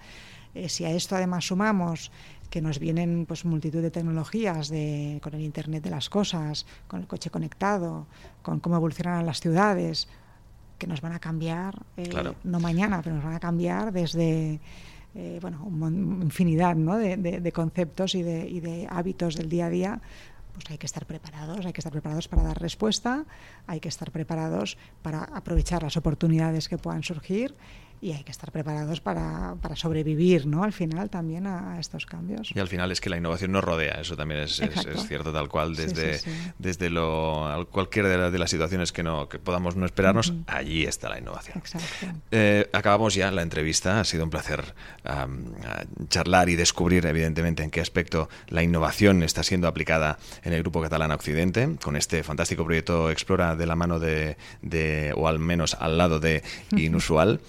[0.55, 2.11] Eh, si a esto además sumamos
[2.51, 7.01] que nos vienen pues multitud de tecnologías de, con el Internet de las cosas, con
[7.01, 8.07] el coche conectado,
[8.43, 10.09] con cómo evolucionan las ciudades,
[10.77, 12.11] que nos van a cambiar, eh,
[12.43, 14.59] no mañana, pero nos van a cambiar desde
[15.15, 15.67] eh, bueno,
[16.23, 16.97] infinidad ¿no?
[16.97, 20.01] de, de, conceptos y de, y de hábitos del día a día
[20.53, 23.25] pues hay que estar preparados, hay que estar preparados para dar respuesta,
[23.67, 27.55] hay que estar preparados para aprovechar las oportunidades que puedan surgir
[28.03, 30.65] y hay que estar preparados para, para sobrevivir ¿no?
[30.65, 32.51] al final también a, estos cambios.
[32.55, 35.49] Y al final es que la innovación nos rodea, eso también es, es, cierto tal
[35.49, 36.21] cual, desde,
[36.59, 41.19] desde lo, cualquier de, las situaciones que, no, que podamos no esperarnos, allí está la
[41.19, 41.63] innovación.
[42.31, 44.75] Eh, acabamos ya la entrevista, ha sido un placer
[46.09, 50.81] charlar y descubrir evidentemente en qué aspecto la innovación está siendo aplicada en el Grupo
[50.81, 55.75] Catalán Occidente, con este fantástico proyecto Explora de la mano de, de o al menos
[55.75, 56.43] al lado de
[56.77, 57.41] Inusual.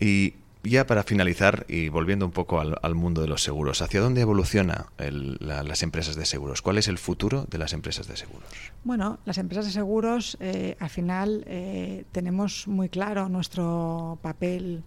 [0.00, 4.20] Y ya para finalizar y volviendo un poco al, mundo de los seguros, ¿hacia dónde
[4.20, 6.62] evoluciona las empresas de seguros?
[6.62, 8.48] ¿Cuál es el futuro de las empresas de seguros?
[8.84, 14.82] Bueno, las empresas de seguros eh, al final eh, tenemos muy claro nuestro papel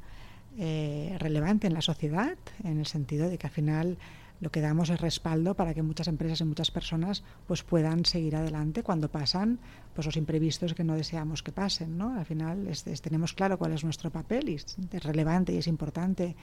[0.58, 3.98] eh, relevante en la sociedad, en el sentido de que al final
[4.42, 8.36] lo que damos es respaldo para que muchas empresas y muchas personas pues puedan seguir
[8.36, 9.60] adelante cuando pasan
[9.94, 12.18] pues los imprevistos que no deseamos que pasen ¿no?
[12.18, 12.68] al final
[13.02, 16.36] tenemos claro cuál es nuestro papel y es, relevante y es importante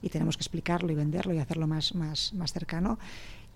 [0.00, 2.98] y tenemos que explicarlo y venderlo y hacerlo más, más, más cercano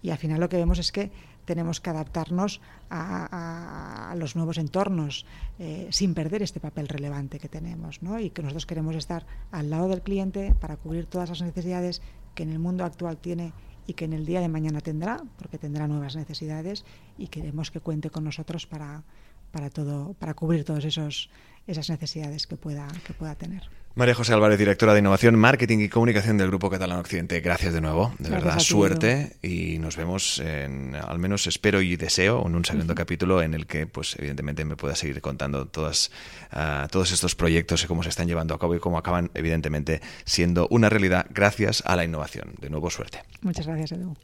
[0.02, 1.11] y al final lo que vemos es que
[1.46, 5.26] tenemos que adaptarnos a, los nuevos entornos
[5.59, 8.18] eh, sin perder este papel relevante que tenemos ¿no?
[8.18, 12.02] y que nosotros queremos estar al lado del cliente para cubrir todas las necesidades
[12.35, 13.52] que en el mundo actual tiene
[13.87, 16.85] y que en el día de mañana tendrá, porque tendrá nuevas necesidades
[17.18, 19.05] y queremos que cuente con nosotros para,
[19.53, 21.31] para todo, para cubrir todas esos
[21.66, 23.62] esas necesidades que pueda, que pueda tener.
[23.96, 27.40] María José Álvarez, directora de Innovación, Marketing y Comunicación del Grupo Catalán Occidente.
[27.40, 32.46] Gracias de nuevo, de verdad, suerte y nos vemos en, al menos espero y deseo,
[32.46, 36.11] en un segundo capítulo en el que, pues evidentemente, me pueda seguir contando todas,
[36.50, 40.02] ah, todos estos proyectos y cómo se están llevando a cabo y cómo acaban, evidentemente,
[40.26, 42.52] siendo una realidad gracias a la innovación.
[42.61, 43.22] De nuevo, suerte.
[43.40, 44.14] Muchas gracias, Edu.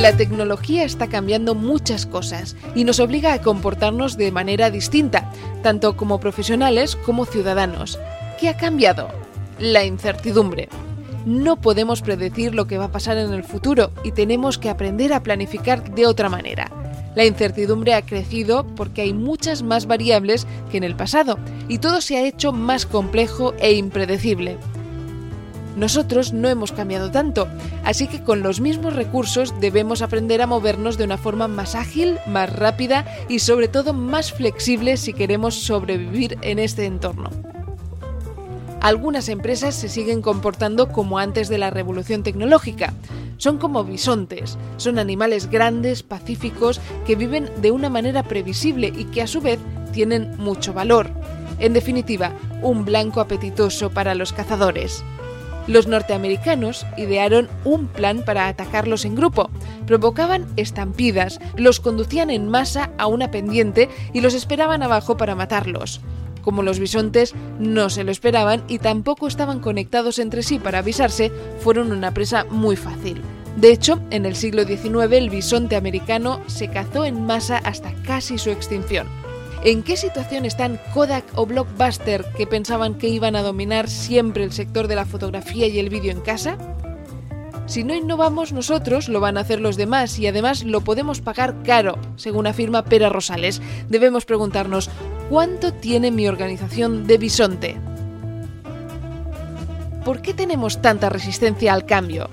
[0.00, 5.30] La tecnología está cambiando muchas cosas y nos obliga a comportarnos de manera distinta,
[5.62, 7.98] tanto como profesionales como ciudadanos.
[8.40, 9.08] ¿Qué ha cambiado?
[9.60, 10.68] La incertidumbre.
[11.24, 15.12] No podemos predecir lo que va a pasar en el futuro y tenemos que aprender
[15.12, 16.70] a planificar de otra manera.
[17.14, 22.00] La incertidumbre ha crecido porque hay muchas más variables que en el pasado y todo
[22.00, 24.58] se ha hecho más complejo e impredecible.
[25.76, 27.48] Nosotros no hemos cambiado tanto,
[27.84, 32.18] así que con los mismos recursos debemos aprender a movernos de una forma más ágil,
[32.26, 37.30] más rápida y sobre todo más flexible si queremos sobrevivir en este entorno.
[38.80, 42.92] Algunas empresas se siguen comportando como antes de la revolución tecnológica.
[43.38, 49.22] Son como bisontes, son animales grandes, pacíficos, que viven de una manera previsible y que
[49.22, 49.58] a su vez
[49.92, 51.10] tienen mucho valor.
[51.58, 55.02] En definitiva, un blanco apetitoso para los cazadores.
[55.66, 59.50] Los norteamericanos idearon un plan para atacarlos en grupo.
[59.86, 66.00] Provocaban estampidas, los conducían en masa a una pendiente y los esperaban abajo para matarlos.
[66.42, 71.32] Como los bisontes no se lo esperaban y tampoco estaban conectados entre sí para avisarse,
[71.60, 73.22] fueron una presa muy fácil.
[73.56, 78.36] De hecho, en el siglo XIX el bisonte americano se cazó en masa hasta casi
[78.36, 79.23] su extinción.
[79.64, 84.52] ¿En qué situación están Kodak o Blockbuster que pensaban que iban a dominar siempre el
[84.52, 86.58] sector de la fotografía y el vídeo en casa?
[87.64, 91.62] Si no innovamos nosotros, lo van a hacer los demás y además lo podemos pagar
[91.62, 93.62] caro, según afirma Pera Rosales.
[93.88, 94.90] Debemos preguntarnos,
[95.30, 97.76] ¿cuánto tiene mi organización de bisonte?
[100.04, 102.28] ¿Por qué tenemos tanta resistencia al cambio?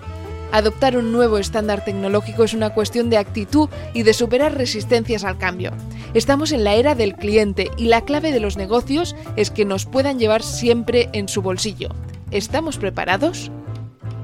[0.52, 5.38] Adoptar un nuevo estándar tecnológico es una cuestión de actitud y de superar resistencias al
[5.38, 5.72] cambio.
[6.14, 9.86] Estamos en la era del cliente y la clave de los negocios es que nos
[9.86, 11.90] puedan llevar siempre en su bolsillo.
[12.32, 13.50] ¿Estamos preparados?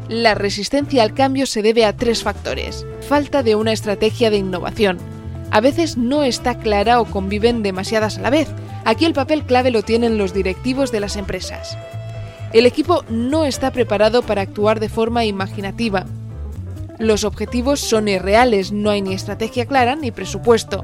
[0.09, 2.85] La resistencia al cambio se debe a tres factores.
[3.07, 4.97] Falta de una estrategia de innovación.
[5.51, 8.49] A veces no está clara o conviven demasiadas a la vez.
[8.83, 11.77] Aquí el papel clave lo tienen los directivos de las empresas.
[12.53, 16.05] El equipo no está preparado para actuar de forma imaginativa.
[16.99, 20.83] Los objetivos son irreales, no hay ni estrategia clara ni presupuesto.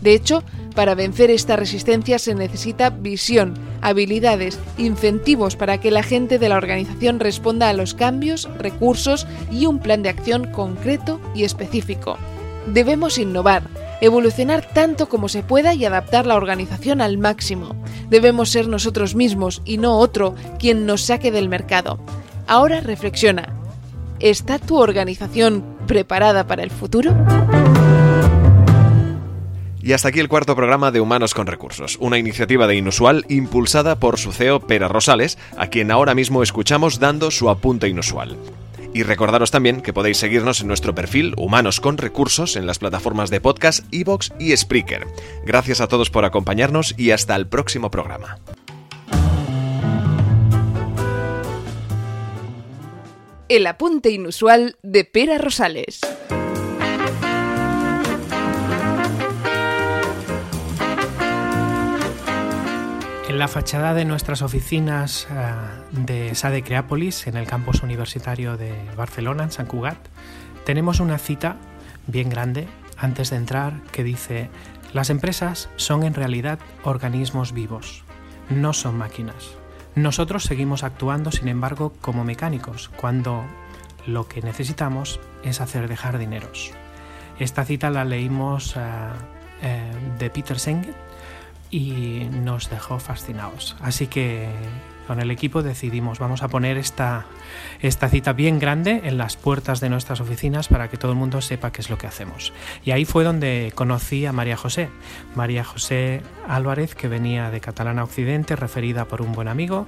[0.00, 0.42] De hecho,
[0.74, 6.56] para vencer esta resistencia se necesita visión, habilidades, incentivos para que la gente de la
[6.56, 12.18] organización responda a los cambios, recursos y un plan de acción concreto y específico.
[12.66, 13.64] Debemos innovar,
[14.00, 17.76] evolucionar tanto como se pueda y adaptar la organización al máximo.
[18.10, 21.98] Debemos ser nosotros mismos y no otro quien nos saque del mercado.
[22.46, 23.61] Ahora reflexiona.
[24.22, 27.12] ¿Está tu organización preparada para el futuro?
[29.82, 33.98] Y hasta aquí el cuarto programa de Humanos con Recursos, una iniciativa de Inusual impulsada
[33.98, 38.36] por su CEO Pera Rosales, a quien ahora mismo escuchamos dando su apunte inusual.
[38.94, 43.28] Y recordaros también que podéis seguirnos en nuestro perfil Humanos con Recursos en las plataformas
[43.28, 45.04] de podcast, Evox y Spreaker.
[45.44, 48.38] Gracias a todos por acompañarnos y hasta el próximo programa.
[53.52, 56.00] El apunte inusual de Pera Rosales.
[63.28, 65.34] En la fachada de nuestras oficinas eh,
[65.90, 69.98] de SADE Creápolis, en el campus universitario de Barcelona, en San Cugat,
[70.64, 71.58] tenemos una cita
[72.06, 74.48] bien grande antes de entrar que dice,
[74.94, 78.02] las empresas son en realidad organismos vivos,
[78.48, 79.61] no son máquinas.
[79.94, 83.44] Nosotros seguimos actuando, sin embargo, como mecánicos, cuando
[84.06, 86.72] lo que necesitamos es hacer de jardineros.
[87.38, 88.80] Esta cita la leímos eh,
[89.62, 90.94] eh, de Peter Senge
[91.70, 93.76] y nos dejó fascinados.
[93.80, 94.48] Así que
[95.06, 97.26] con el equipo decidimos, vamos a poner esta,
[97.80, 101.40] esta cita bien grande en las puertas de nuestras oficinas para que todo el mundo
[101.40, 102.52] sepa qué es lo que hacemos.
[102.84, 104.88] Y ahí fue donde conocí a María José,
[105.34, 109.86] María José Álvarez, que venía de Catalana Occidente, referida por un buen amigo,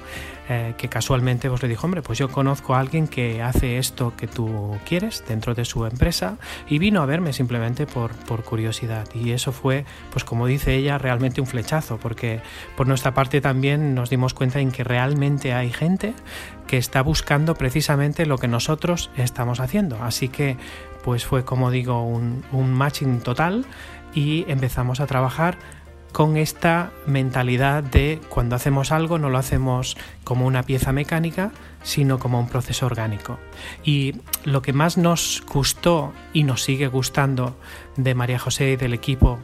[0.49, 4.15] eh, que casualmente vos le dijo, hombre, pues yo conozco a alguien que hace esto
[4.17, 6.37] que tú quieres dentro de su empresa
[6.69, 9.09] y vino a verme simplemente por, por curiosidad.
[9.15, 12.41] Y eso fue, pues como dice ella, realmente un flechazo, porque
[12.77, 16.15] por nuestra parte también nos dimos cuenta en que realmente realmente hay gente
[16.67, 20.03] que está buscando precisamente lo que nosotros estamos haciendo.
[20.03, 20.57] Así que
[21.05, 23.67] pues fue como digo un, un matching total
[24.15, 25.59] y empezamos a trabajar
[26.13, 31.51] con esta mentalidad de cuando hacemos algo no lo hacemos como una pieza mecánica,
[31.83, 33.39] sino como un proceso orgánico.
[33.85, 37.59] Y lo que más nos gustó y nos sigue gustando
[37.97, 39.39] de María José y del equipo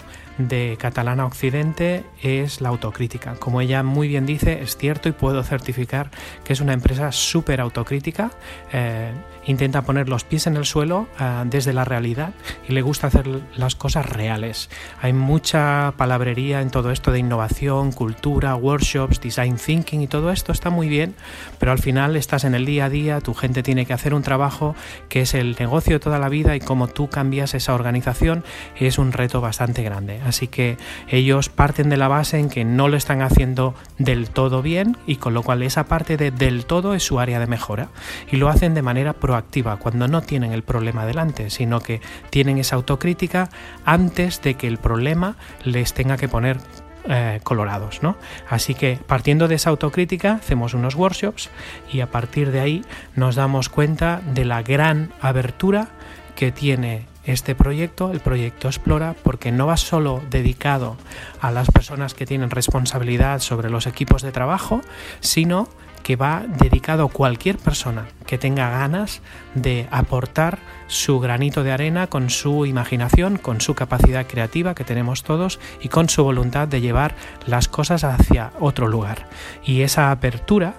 [0.48, 3.34] de Catalana Occidente es la autocrítica.
[3.34, 6.10] Como ella muy bien dice, es cierto y puedo certificar
[6.44, 8.30] que es una empresa súper autocrítica.
[8.72, 9.12] Eh,
[9.46, 12.32] intenta poner los pies en el suelo eh, desde la realidad
[12.68, 13.26] y le gusta hacer
[13.56, 14.70] las cosas reales.
[15.00, 20.52] Hay mucha palabrería en todo esto de innovación, cultura, workshops, design thinking y todo esto
[20.52, 21.14] está muy bien,
[21.58, 24.22] pero al final estás en el día a día, tu gente tiene que hacer un
[24.22, 24.74] trabajo
[25.08, 28.44] que es el negocio de toda la vida y cómo tú cambias esa organización
[28.76, 30.20] es un reto bastante grande.
[30.30, 30.78] Así que
[31.08, 35.16] ellos parten de la base en que no lo están haciendo del todo bien y
[35.16, 37.88] con lo cual esa parte de del todo es su área de mejora
[38.30, 42.00] y lo hacen de manera proactiva cuando no tienen el problema delante, sino que
[42.30, 43.50] tienen esa autocrítica
[43.84, 46.58] antes de que el problema les tenga que poner
[47.08, 48.04] eh, colorados.
[48.04, 48.16] ¿no?
[48.48, 51.50] Así que partiendo de esa autocrítica hacemos unos workshops
[51.92, 52.84] y a partir de ahí
[53.16, 55.88] nos damos cuenta de la gran abertura
[56.36, 60.96] que tiene este proyecto, el proyecto Explora, porque no va solo dedicado
[61.40, 64.80] a las personas que tienen responsabilidad sobre los equipos de trabajo,
[65.20, 65.68] sino
[66.02, 69.20] que va dedicado a cualquier persona que tenga ganas
[69.54, 75.22] de aportar su granito de arena con su imaginación, con su capacidad creativa que tenemos
[75.22, 77.14] todos y con su voluntad de llevar
[77.46, 79.28] las cosas hacia otro lugar.
[79.62, 80.74] Y esa apertura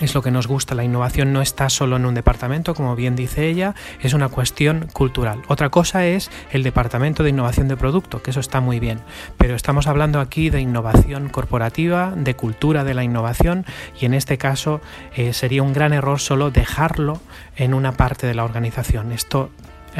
[0.00, 0.74] es lo que nos gusta.
[0.74, 4.88] La innovación no está solo en un departamento, como bien dice ella, es una cuestión
[4.92, 5.42] cultural.
[5.48, 9.00] Otra cosa es el departamento de innovación de producto, que eso está muy bien,
[9.36, 13.64] pero estamos hablando aquí de innovación corporativa, de cultura de la innovación
[14.00, 14.80] y en este caso
[15.14, 17.20] eh, sería un gran error solo dejarlo
[17.56, 19.12] en una parte de la organización.
[19.12, 19.50] Esto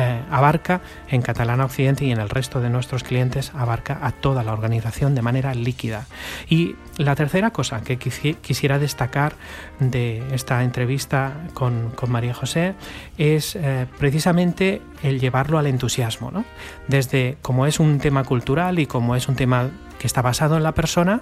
[0.00, 4.44] eh, abarca en Catalana Occidente y en el resto de nuestros clientes abarca a toda
[4.44, 6.06] la organización de manera líquida.
[6.48, 9.34] Y la tercera cosa que quisiera destacar
[9.80, 12.74] de esta entrevista con, María José
[13.16, 16.44] es eh, precisamente el llevarlo al entusiasmo.
[16.86, 19.68] Desde como es un tema cultural y como es un tema
[19.98, 21.20] que está basado en la persona,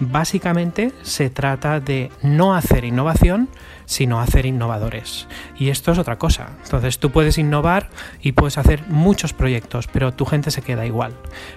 [0.00, 3.48] básicamente se trata de no hacer innovación,
[3.86, 5.28] sino hacer innovadores.
[5.58, 6.50] Y esto es otra cosa.
[6.64, 7.88] Entonces tú puedes innovar
[8.20, 11.14] y puedes hacer muchos proyectos, pero tu gente se queda igual.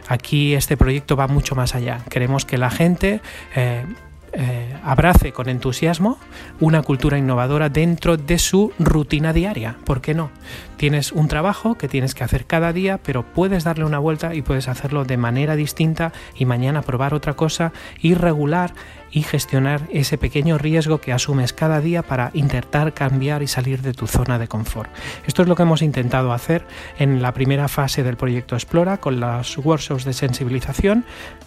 [0.08, 2.00] Aquí este proyecto va mucho más allá.
[2.10, 3.22] Queremos que la gente...
[3.56, 3.86] Eh,
[4.34, 6.18] eh, abrace con entusiasmo
[6.60, 9.78] una cultura innovadora dentro de su rutina diaria.
[9.86, 10.32] ¿Por qué no?
[10.78, 14.42] Tienes un trabajo que tienes que hacer cada día, pero puedes darle una vuelta y
[14.42, 18.74] puedes hacerlo de manera distinta y mañana probar otra cosa y regular
[19.12, 23.94] y gestionar ese pequeño riesgo que asumes cada día para intentar cambiar y salir de
[23.94, 24.90] tu zona de confort.
[25.26, 26.66] Esto es lo que hemos intentado hacer
[26.98, 31.06] en la primera fase del proyecto Explora con los workshops de sensibilización.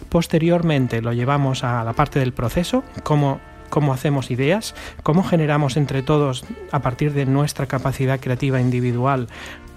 [0.09, 3.39] Posteriormente lo llevamos a la parte del proceso, cómo
[3.73, 9.29] cómo hacemos ideas, cómo generamos entre todos, a partir de nuestra capacidad creativa individual,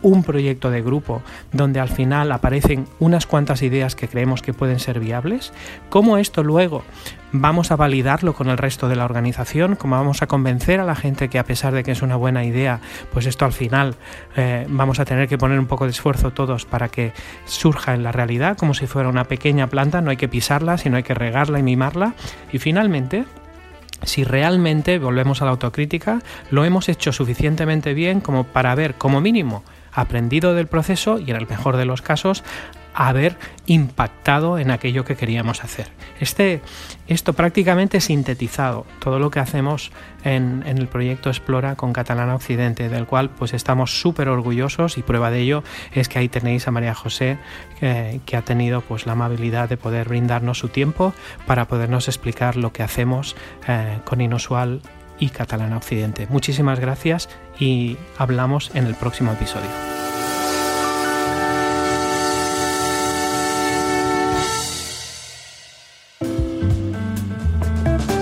[0.03, 4.81] un proyecto de grupo donde al final aparecen unas cuantas ideas que creemos que pueden
[4.81, 5.51] ser viables,
[5.89, 6.85] cómo esto luego
[7.33, 10.95] vamos a validarlo con el resto de la organización, cómo vamos a convencer a la
[10.95, 12.81] gente que a pesar de que es una buena idea,
[13.15, 13.95] pues esto al final
[14.37, 17.15] eh, vamos a tener que poner un poco de esfuerzo todos para que
[17.47, 20.99] surja en la realidad, como si fuera una pequeña planta, no hay que pisarla, sino
[20.99, 22.13] hay que regarla y mimarla.
[22.53, 23.25] Y finalmente,
[24.03, 26.21] si realmente, volvemos a la autocrítica,
[26.51, 29.63] lo hemos hecho suficientemente bien como para ver como mínimo
[29.97, 32.45] aprendido del proceso y en el mejor de los casos
[32.97, 33.37] haber
[33.67, 35.89] impactado en aquello que queríamos hacer.
[36.19, 36.63] Este,
[37.09, 39.93] esto prácticamente sintetizado todo lo que hacemos
[40.25, 45.31] en, el proyecto Explora con Catalana Occidente, del cual pues estamos súper orgullosos y prueba
[45.31, 47.39] de ello es que ahí tenéis a María José
[47.81, 51.13] que ha tenido pues la amabilidad de poder brindarnos su tiempo
[51.47, 53.37] para podernos explicar lo que hacemos
[53.69, 54.81] eh, con Inusual
[55.19, 56.27] y Catalana Occidente.
[56.29, 59.71] Muchísimas gracias y hablamos en el próximo episodio.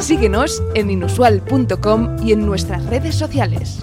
[0.00, 3.80] Síguenos en inusual.com y en nuestras redes sociales.